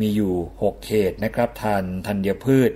[0.00, 0.32] มีอยู่
[0.62, 2.70] 6 เขตนะครับทานธัญพืช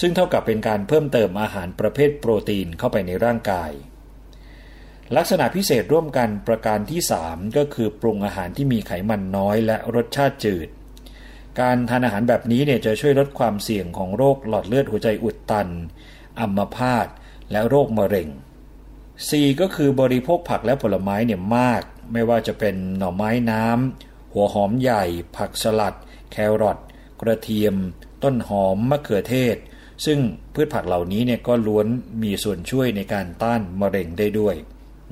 [0.00, 3.70] ซึ่งเท่ากับเป็นการเพิ่มเติมอาหารประเภทโปรตีนเข้าไปในร่างกาย
[5.16, 10.68] ลักษณะพิเศษร่วมกันประการที่ 3 ก็คือปรุงอาหารที่มีไขมันน้อยและรสชาติจืด
[11.60, 15.68] การทานอาหารแบบนี้เนี่ยจะช่วยลดความเสี่ยงของโรคหลอดเลือดหัวใจอุดตัน
[16.40, 17.06] อัมพาต
[17.50, 18.28] และโรคมะเร็ง
[18.94, 19.60] 4.
[19.60, 21.82] ก็คือบริโภคผักและผลไม้เนี่ยมาก
[22.12, 25.04] ไม่ว่าจะเป็นหน่อไม้น้ำ หัวหอมใหญ่
[25.36, 25.96] ผักสลัด
[26.32, 26.78] แครอท
[27.20, 27.74] กระเทียม
[28.22, 29.56] ต้นหอม มะเขือเทศ
[30.04, 30.18] ซึ่ง
[30.54, 31.86] พืชผักเหล่านี้เนี่ยก็ล้วน
[32.22, 34.54] มีส่วนช่วยในการต้านมะเร็งได้ด้วย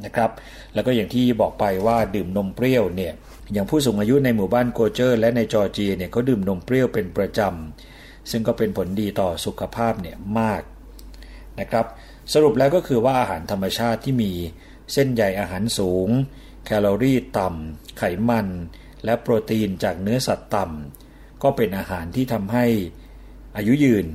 [0.05, 0.31] นะครับ
[0.75, 3.13] แล้วก็อย่างที่บอกไปว่าดื่มนมเปรี้ยวเนี่ย
[3.53, 10.63] อย่างผู้สูงอายุในหมู่บ้านโกเจอร์และในจอร์เจียเนี่ยเขาดื่มนมเปรี้ยวเป็นประจำซึ่งก็เป็นผลดีต่อสุขภาพเนี่ยมาก
[11.61, 11.87] นะครับ
[12.33, 14.33] สรุปแล้วก็คือว่าอาหารธรรมชาติที่มี
[14.93, 16.09] เส้นใยอาหารสูง
[16.65, 18.49] แคลอรี่ต่ำไขมัน
[19.05, 22.67] และโปรตีนจากเนื้อสัตว์ต่ำก็เป็นอาหารที่ทำให้
[23.57, 24.07] อายุยืน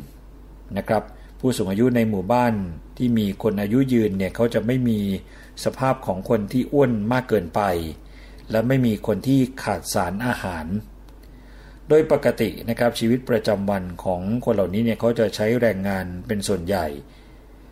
[0.78, 1.04] นะครับ
[1.40, 2.54] ผู้สูงอายุในหมู่บ้าน
[2.98, 5.00] ที่มีคนอายุยืนเนี่ยเขาจะไม่มี
[5.64, 7.62] สภาพของคนที่อ้วนมากเกินไป
[8.52, 10.66] และไม่มีคนที่ขาดสารอาหาร
[11.88, 16.86] โดยปกตินะครับชีวิตประจำวันของคนเหล่านี้เนี่ยเขาจะใช้แรงงานเป็นส่วนใหญ่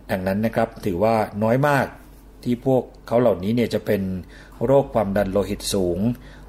[0.10, 1.88] ดังนั้นนะครับถือว่าน้อยมาก
[2.44, 4.02] ที่พวกเขาเหล่านี้เนี่ยจะเป็น
[4.66, 6.00] โรคความดันโลหิตสูง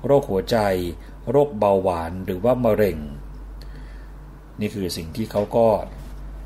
[0.07, 0.57] โรคหัวใจ
[1.31, 2.99] โรคเบาหวานหรือว่ามะเร็ง
[4.61, 5.69] นี่คือสิ่งที่เขาก็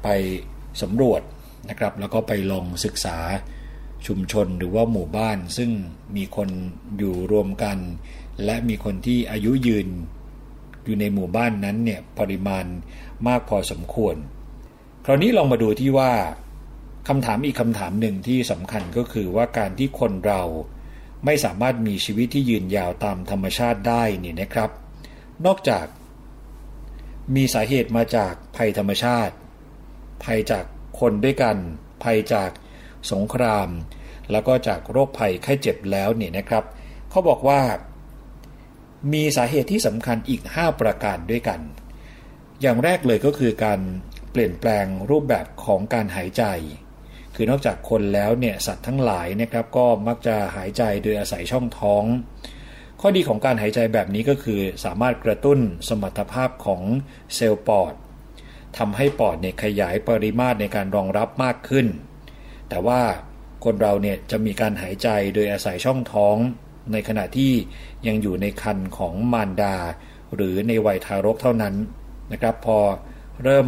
[0.03, 0.09] ไป
[0.83, 1.23] สำรวจ
[1.69, 3.19] นะครับแล้วก็ไปลองศึกษา
[4.07, 5.71] ชุมชนหรือว่าหมู่บ้าน ซึ่ง
[6.17, 6.49] มีคน
[6.99, 7.79] อยู่รวมกัน
[8.45, 9.89] และมีคนที่อายุยืน
[10.85, 12.65] อยู่ในหมู่บ้านนั้นเนี่ยปริมาณ
[13.27, 14.17] มากพอสมควร
[15.05, 16.13] คราวนี้ลองมาดูที่ว่า
[17.09, 20.43] คำถามอีกคำถามหนึ่งที่สำคัญก็คือว่าการที่คนเรา
[21.25, 24.71] ไม่สามารถมีชีวิตที่ยืนยาวตามธรรมชาติได้นี่นะครับ
[25.47, 25.87] นอกจาก
[27.35, 29.35] มีสาเหตุมาจากภัยธรรมชาติ
[30.25, 30.65] ภัยจาก
[31.01, 31.57] คนด้วยกัน
[32.05, 32.51] ภัยจาก
[33.13, 33.69] สงคราม
[34.33, 36.65] แล้วก็จากโรคภัยไข้เจ็บแล้วเนี่ยนะครับ
[37.11, 37.61] เขาบอกว่า
[39.13, 41.61] มีสาเหตุที่สำคัญอีก 5 ประการด้วยกัน
[42.61, 43.81] อย่างแรกเลยก็คือการ
[44.33, 46.45] เปลี่ยนแปลงรูปแบบของการหายใจ
[47.35, 52.05] คือนอกจากคนแล้วเนี่ยสัตว์ทั้งหลายนะครับก็มักจะหายใจโดยอาศัยช่องท้อง
[53.01, 55.59] ข้อดีของการหายใจแบบนี้ก็คือสามารถกระตุ้น
[55.89, 56.83] สมรรถภาพของ
[57.35, 57.95] เซลล์ปอด
[58.79, 61.87] ทำให้ปอดเนี่ยขยายปริมาตรในการรองรับมากขึ้น
[62.69, 63.01] แต่ว่า
[63.65, 66.37] คนเราเนี่ยจะมีการหายใจโดยอาศัยช่องท้อง
[66.93, 67.53] ในขณะที่
[68.07, 69.77] ยังอยู่ในคันของมารดา
[70.35, 71.75] หรือในวัยทารกเท่านั้น
[72.33, 72.79] นะครับพอ
[73.45, 73.67] เริ่ม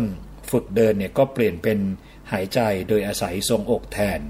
[0.51, 1.79] ฝึกเดินเนี่ยก็เปลี่ยนเป็น
[2.33, 4.21] หายใจโดยอาศัยทรงอกแทน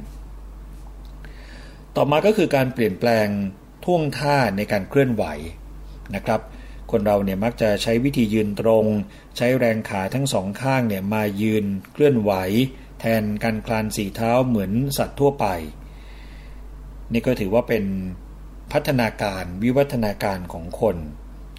[1.96, 3.26] ต่อมาก็คือการเปลี่ยนแปลง
[3.84, 5.24] ท่วงท่าในการเคลื่อนไหว
[6.14, 6.40] นะครับ
[6.94, 8.84] คนเราเนี่ยมักจะใช้วิธียืนตรง
[9.36, 12.32] ใช้แรงขาทั้งสองข้างเนี่ยมายืนเคลื่อนไหว
[13.00, 15.46] แทนการคลานสี่เท้าเหมือนสัตว์ทั่วไป
[17.12, 17.84] นี่ก็ถือว่าเป็น
[18.72, 20.96] พัฒนาการวิวัฒนาการของคน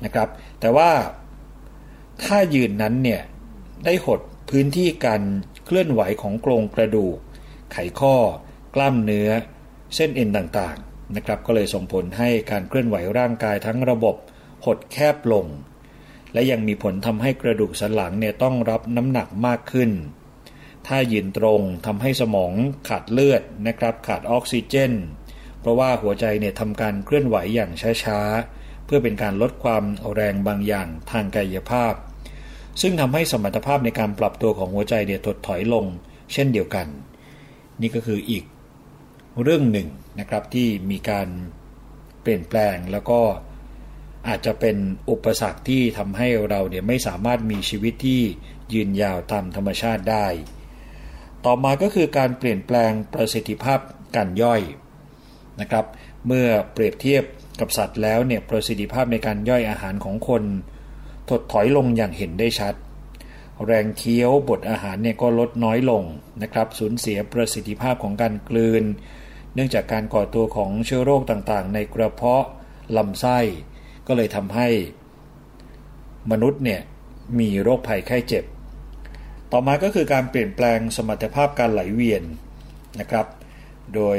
[0.05, 0.29] นะครับ
[0.59, 0.91] แต่ว่า
[2.23, 3.21] ถ้ายืนนั้นเนี่ย
[3.85, 4.19] ได้หด
[4.49, 5.21] พื้นที่การ
[5.65, 7.17] เคลื่อนไหวของโครงกระดูก
[7.71, 8.15] ไขข้อ
[8.75, 9.29] กล้ามเนื้อ
[9.95, 14.15] เส้นเอ็นต่างๆนะครับ ก็เลยส่งผลให้การเคลื่อนไหวร่างกายทั้งระบบ
[14.65, 15.45] หดแคบลง
[16.33, 19.91] และยังมีผลทำให้กระดูกสันหลังเนี่ยต้องรับน้ำหนักมากขึ้น
[20.87, 22.53] ถ้ายืนตรงทำให้สมอง
[22.89, 24.93] ขาดเลือดนะครับขาดออกซิเจน
[25.59, 27.71] เพราะว่าหัวใจเนี่ยทำการเคลื่อนไหวอย่าง
[28.03, 31.93] ช้าๆ เพื่อเป็นการลดความแรงบางอย่างทางกายภาพ
[32.81, 35.85] ซึ่งทำให้สมรรถภาพในการปรับตัวของหัวใจเนี่ยถดถอยลง
[36.33, 36.87] เช่นเดียวกัน
[37.81, 38.43] นี่ก็คืออีก
[39.43, 39.87] เรื่องหนึ่ง
[40.19, 41.27] นะครับที่มีการ
[42.21, 43.19] เปลี่ยนแปลงแล้วก็
[44.27, 44.77] อาจจะเป็น
[45.09, 48.21] อุปสรรคที่ทำให้เราเนี่ยไม่สามารถมีชีวิตที่
[48.73, 50.27] ยืนยาวตามธรรมชาติได้
[51.45, 53.79] ต่อมาก็คือการเปลี่ยนแปลงประสิทธิภาพ
[54.15, 54.61] การย่อย
[55.61, 55.85] นะครับ
[56.27, 57.23] เมื่อเปรียบเทียบ
[57.59, 60.43] กับสัตว์แล้วเนี่ยประสิทธิภาพในการย่อยอาหารของคน
[61.29, 62.75] ถดถอยลงอย่างเห็นได้ชัด
[63.65, 66.03] แรงเคี้ยวบดอาหารเนี่ยก็ลดน้อยลง
[66.41, 68.83] นะครับสูญเสียประสิทธิภาพของการกลืน
[69.53, 72.45] เนื่องจากการก่อตัวของเชื้อโรคต่างๆ ในกระเพาะ
[72.97, 73.39] ลำไส้
[74.07, 74.67] ก็เลยทำให้
[76.31, 76.81] มนุษย์เนี่ย
[77.39, 78.43] มีโรคภัยไข้เจ็บ
[79.51, 82.23] ต่อมาก็คือการเปลี่ยนแปลงสมรรถภาพการไหลเวียน
[82.99, 83.27] นะครับ
[83.95, 84.17] โดย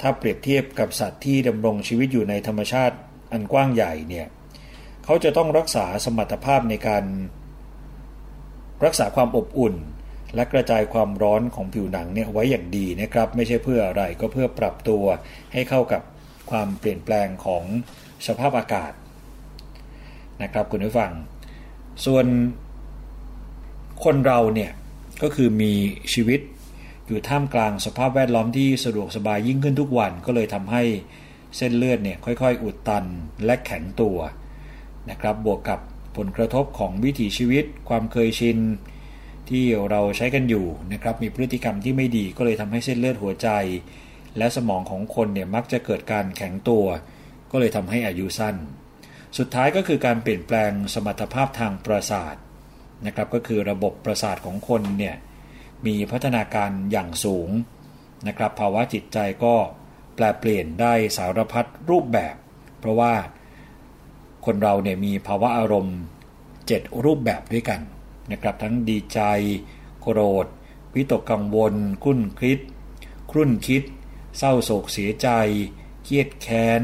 [0.00, 2.96] ถ้าเปรียบเทียบกับสัตว์ที่ดำรงชีวิตอยู่ในธรรมชาติ
[3.32, 4.26] อันกว้างใหญ่เนี่ย
[5.04, 7.04] เขาจะต้องรักษาสมรรถภาพในการ
[8.84, 9.74] รักษาความอบอุ่น
[10.34, 15.04] และกระจายความร้อนของผิวหนังเนี่ยไว้อย่างดีนะครับ ไม่ใช่เพื่ออะไรก็เพื่อปรับตัว
[15.52, 16.02] ให้เข้ากับ
[16.50, 17.64] ความเปลี่ยนแปลงของ
[18.26, 18.92] สภาพอากาศ
[20.42, 21.12] นะครับคุณผู้ฟัง
[22.04, 22.26] ส่วน
[24.04, 24.70] คนเราเนี่ย
[25.22, 25.72] ก็คือมี
[26.12, 26.40] ชีวิต
[27.06, 30.82] อยู่ท่ามกลางสภาพแวดล้อมที่สะดวกสบายยิ่งขึ้นทุกวันก็เลยทำให้
[31.56, 33.04] เส้นเลือดเนี่ยค่อยๆ อุดตัน
[33.44, 34.18] และแข็งตัว
[35.10, 35.80] นะครับบวกกับ
[36.16, 38.58] ผลกระทบของวิถีชีวิต ความเคยชิน
[39.50, 43.48] ที่เราใช้กันอยู่นะครับมีพฤติกรรมที่ไม่ดีก็เลยทำให้เส้นเลือดหัวใจ
[44.38, 46.84] และสมองของคนเนี่ยมักจะเกิดการแข็งตัว
[47.52, 48.56] ก็เลยทำให้อายุสั้น
[49.38, 52.36] สุดท้ายก็คือการเปลี่ยนแปลงสมรรถภาพทางประสาท
[53.06, 55.16] นะครับก็คือระบบประสาทของคนเนี่ย
[55.86, 57.50] มีพัฒนาการอย่างสูง
[58.26, 59.54] นะครับภาวะจิตใจก็
[60.14, 62.34] แปลเปลี่ยนได้สารพัดรูปแบบ
[62.78, 63.14] เพราะว่า
[64.46, 65.98] คนเราเนี่ยมีภาวะอารมณ์
[66.46, 67.80] 7 รูปแบบด้วยกัน
[68.32, 69.20] นะครับทั้งดีใจ
[70.02, 70.46] โกรธ
[70.94, 71.74] วิตกกังวล
[72.04, 72.60] คุ้นคิด
[73.30, 73.82] ครุ่นคิด
[74.38, 75.28] เศร้าโศกเสียใจ
[76.04, 76.82] เครียดแค้น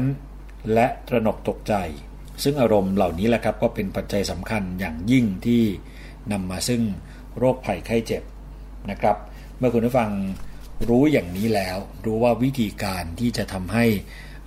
[0.73, 1.73] และตระหนกตกใจ
[2.43, 5.63] ซึ่งอารมณ์เหล่านี้แหละครับก็เป็นปัจจัยสำคัญอย่างยิ่งที่
[6.31, 6.81] นำมาซึ่ง
[7.37, 8.23] โรคภัยไข้เจ็บ
[8.89, 9.17] นะครับ
[9.57, 10.11] เมื่อคุณผู้ฟัง
[10.89, 13.85] รู้อย่างนี้แล้ว รู้ว่าวิธีการที่จะทำให้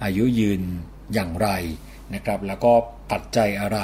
[0.04, 0.62] อายุยืน
[1.14, 1.48] อย่างไร
[2.14, 2.72] นะครับ แล้วก็
[3.12, 3.78] ปัจจัยอะไร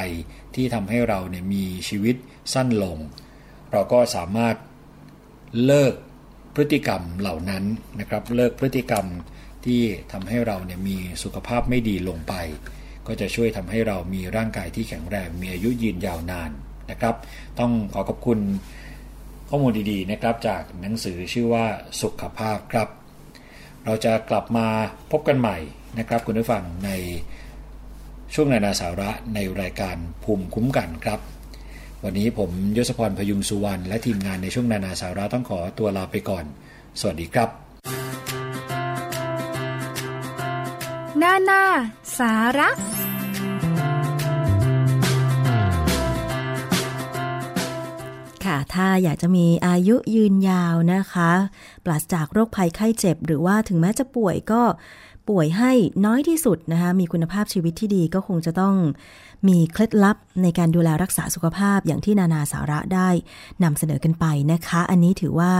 [0.54, 2.16] ที่ทำให้เราเนี่ยมีชีวิต
[2.52, 2.98] สั้นลง
[3.72, 4.56] เราก็สามารถ
[5.64, 5.94] เลิก
[6.54, 7.64] พฤติกรรมเหล่านั้น
[8.00, 9.06] นะครับ เลิกพฤติกรรม
[9.66, 9.82] ที่
[10.12, 12.34] ทำให้เราเนี่ยมีสุขภาพไม่ดีลงไป
[13.06, 16.50] ก็จะช่วยทำให้เรามีร่างกายที่แข็งแรงมีอายุยืนยาวนาน
[16.90, 17.14] นะครับ
[17.58, 18.38] ต้องขอขอบคุณ
[19.48, 21.64] ข้อมูลดีๆนะครับจากหนังสือชื่อว่า
[22.02, 22.88] สุขภาพครับ
[23.84, 24.66] เราจะกลับมา
[25.10, 25.56] พบกันใหม่
[25.98, 26.90] นะครับคุณผู้ฟังใน
[28.34, 31.20] ช่วงนานาสาระในรายการภูมิคุ้มกันครับ
[32.04, 36.44] วันนี้ผมยศพรพยุงสุวรรณและทีมงานในช่วงนานาสาระต้องขอตัวลาไปก่อน
[37.00, 37.48] สวัสดีครับ
[41.22, 41.62] นานา
[42.18, 42.68] สาระ
[48.44, 51.30] ค่ะ ถ้าอยากจะมีอายุยืนยาวนะคะ
[51.84, 54.62] ปราศจากโรคภัยไข้เจ็บ หรือว่าถึงแม้จะป่วยก็
[55.28, 55.72] ป่วยให้
[56.04, 58.74] น้อยที่สุดนะคะ มีคุณภาพชีวิตที่ดีก็คงจะต้อง
[59.48, 63.08] มีเคล็ดลับในการดูแลรักษาสุขภาพอย่างที่นานาสาระได้
[63.62, 65.54] นำเสนอกันไปนะคะ อันนี้ถือว่า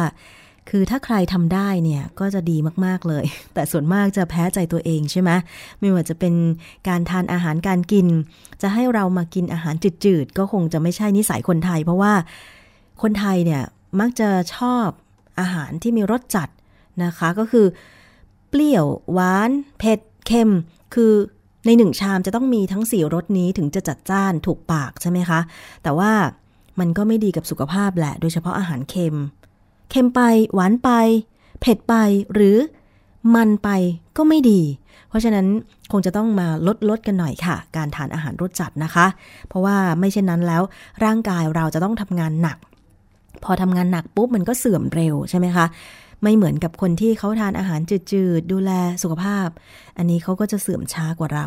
[0.70, 5.30] คือถ้าใครทำได้เนี่ยก็จะดีมากๆเลย แต่ส่วนมากจะแพ้ใจตัวเองใช่ไหม
[5.80, 6.34] ไม่ว่าจะเป็น
[6.88, 8.06] การทานอาหารการกิน
[8.62, 12.12] จะให้เรามากินอาหารจืดๆ ก็คงจะไม่ใช่นิสัยคนไทย เพราะว่า
[13.02, 13.62] คนไทยเนี่ย
[14.00, 14.86] มักจะชอบ
[15.40, 16.48] อาหารที่มีรสจัด
[17.04, 17.66] นะคะ ก็คือ
[18.48, 20.50] เปรี้ยวหวาน เผ็ดเค็ม
[20.94, 21.12] คือ
[21.66, 25.40] ในหนึ่งชามจะต้องมีทั้งสี่รสนี้ถึงจะจัดจ้านถูกปากใช่ไหมคะ
[25.82, 26.12] แต่ว่า
[26.80, 29.16] มันก็ไม่ดีกับสุขภาพแหละ โดยเฉพาะอาหารเค็ม
[29.90, 30.20] เค็มไป
[30.54, 30.90] หวานไป
[31.60, 31.94] เผ็ดไป
[32.34, 32.56] หรือ
[33.34, 33.68] มันไป
[34.16, 34.60] ก็ไม่ดี
[35.08, 35.46] เพราะฉะนั้น
[35.92, 39.06] คงจะต้องมาลดลดกันหน่อยค่ะ การทานอาหารรสจัดนะคะ
[39.48, 40.62] เพราะว่าไม่เช่นนั้นแล้ว
[41.04, 42.58] ร่างกายเราจะต้องทำงานหนัก
[43.44, 45.66] พอทำงานหนักปุ๊บมันก็เสื่อมเร็วใช่ไหมคะ
[46.22, 48.72] ไม่เหมือนกับคนที่เขาทานอาหารจืดๆ ดูแล
[49.02, 49.48] สุขภาพ
[49.98, 51.46] อันนี้เขาก็จะเสื่อมช้ากว่าเรา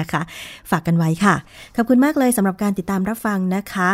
[0.00, 0.22] นะคะ
[0.70, 1.34] ฝากกันไว้ค่ะ
[1.76, 3.90] ขอบคุณมากเลยสำหรับการติดตามรับฟังนะคะ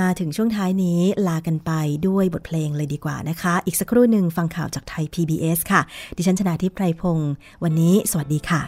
[0.00, 1.72] มาถึงช่วงท้ายนี้ลากันไป
[2.08, 5.80] ด้วยบทเพลงเลยดีกว่านะคะ อีกสักครู่หนึ่งฟังข่าวจากไทย PBS ค่ะ
[6.16, 7.32] ดิฉันชนาทิพไพรพงศ์
[7.62, 8.62] วันนี้สวัสดีค่ะ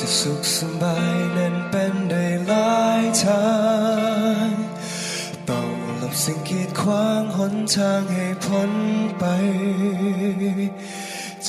[0.00, 3.42] จะสุขสบายนั้นเป็นได้หลายทา
[4.02, 4.03] ง
[6.28, 8.72] สิ่งกีดขวางหนทางให้พ้น
[9.18, 9.24] ไป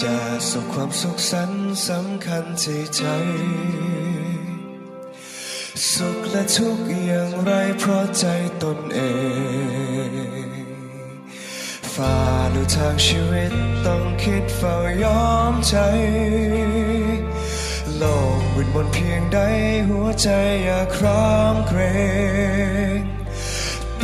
[0.02, 0.16] จะ
[0.50, 3.04] สุขความสุขสันต์สำคัญที่ใจ
[5.94, 8.26] สุขและทุกข์อย่างไรเพราะใจ
[8.64, 9.00] ตนเอ
[10.50, 10.50] ง
[11.94, 12.18] ฝ่า
[12.54, 13.54] ดูทางชีวิต
[13.86, 15.78] ต้องคิดเฝ้ายอมใจ
[17.98, 18.04] โล
[18.40, 19.40] กวินวนเพียงใด
[19.90, 20.30] หัวใจ
[20.66, 21.82] อย่าครามเกร
[23.00, 23.15] ง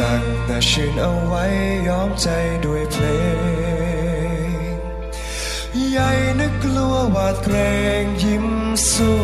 [0.02, 1.44] ตั้งแต่ชื่นเอาไว้
[1.88, 2.28] ยอมใจ
[2.66, 3.06] ด้วยเพล
[4.74, 4.76] ง
[5.92, 7.56] ใหญ่นึกกลัวหวาดเกร
[8.04, 8.48] งยิ้ม
[8.92, 9.20] สู้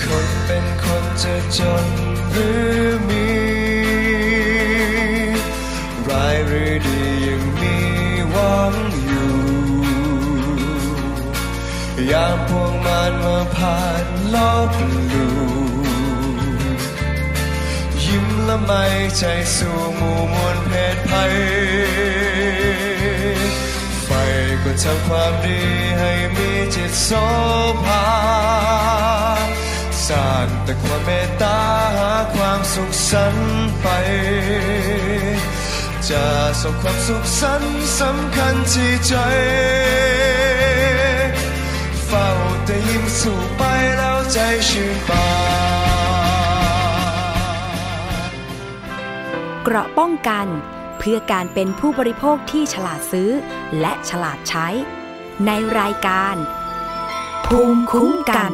[0.00, 1.86] คนเป็นคนจะจน
[2.30, 3.28] หรือมี
[6.08, 7.76] ร้ายหรือดียังมี
[8.30, 8.74] หวัง
[9.06, 9.32] อยู่
[12.10, 14.36] ยามพวงมันมาผ่าน ล
[14.68, 14.70] บ
[15.12, 15.26] ลู
[18.04, 18.84] ยิ้มและไม่
[19.18, 19.22] ใจ
[19.56, 21.34] สู่หมู่มวลเพศภัย
[24.04, 24.10] ไฟ
[24.62, 25.60] ก็ทำความดี
[25.98, 27.10] ให้มีจิตโส
[27.84, 28.04] ภา
[30.06, 31.58] สร้างแต่ความเมตตา
[31.96, 33.36] หาความสุขสัน
[33.80, 33.86] ไป
[36.08, 36.24] จะ
[36.60, 37.62] ส่งความสุขสัน
[38.00, 39.14] สำคัญที่ใจ
[42.14, 42.32] เฝ้า
[42.66, 43.62] แต่ยิ้มสู่ไป
[43.98, 44.38] แล้วใจ
[44.68, 45.26] ชื่นบา
[45.86, 45.92] น
[49.62, 50.46] เกราะป้องกัน
[50.98, 53.30] เพื่อการเป็นผู้บริโภคที่ฉลาดซื้อ
[53.80, 54.68] และฉลาดใช้
[55.46, 56.36] ในรายการ
[57.46, 58.52] ภูมิคุ้มกัน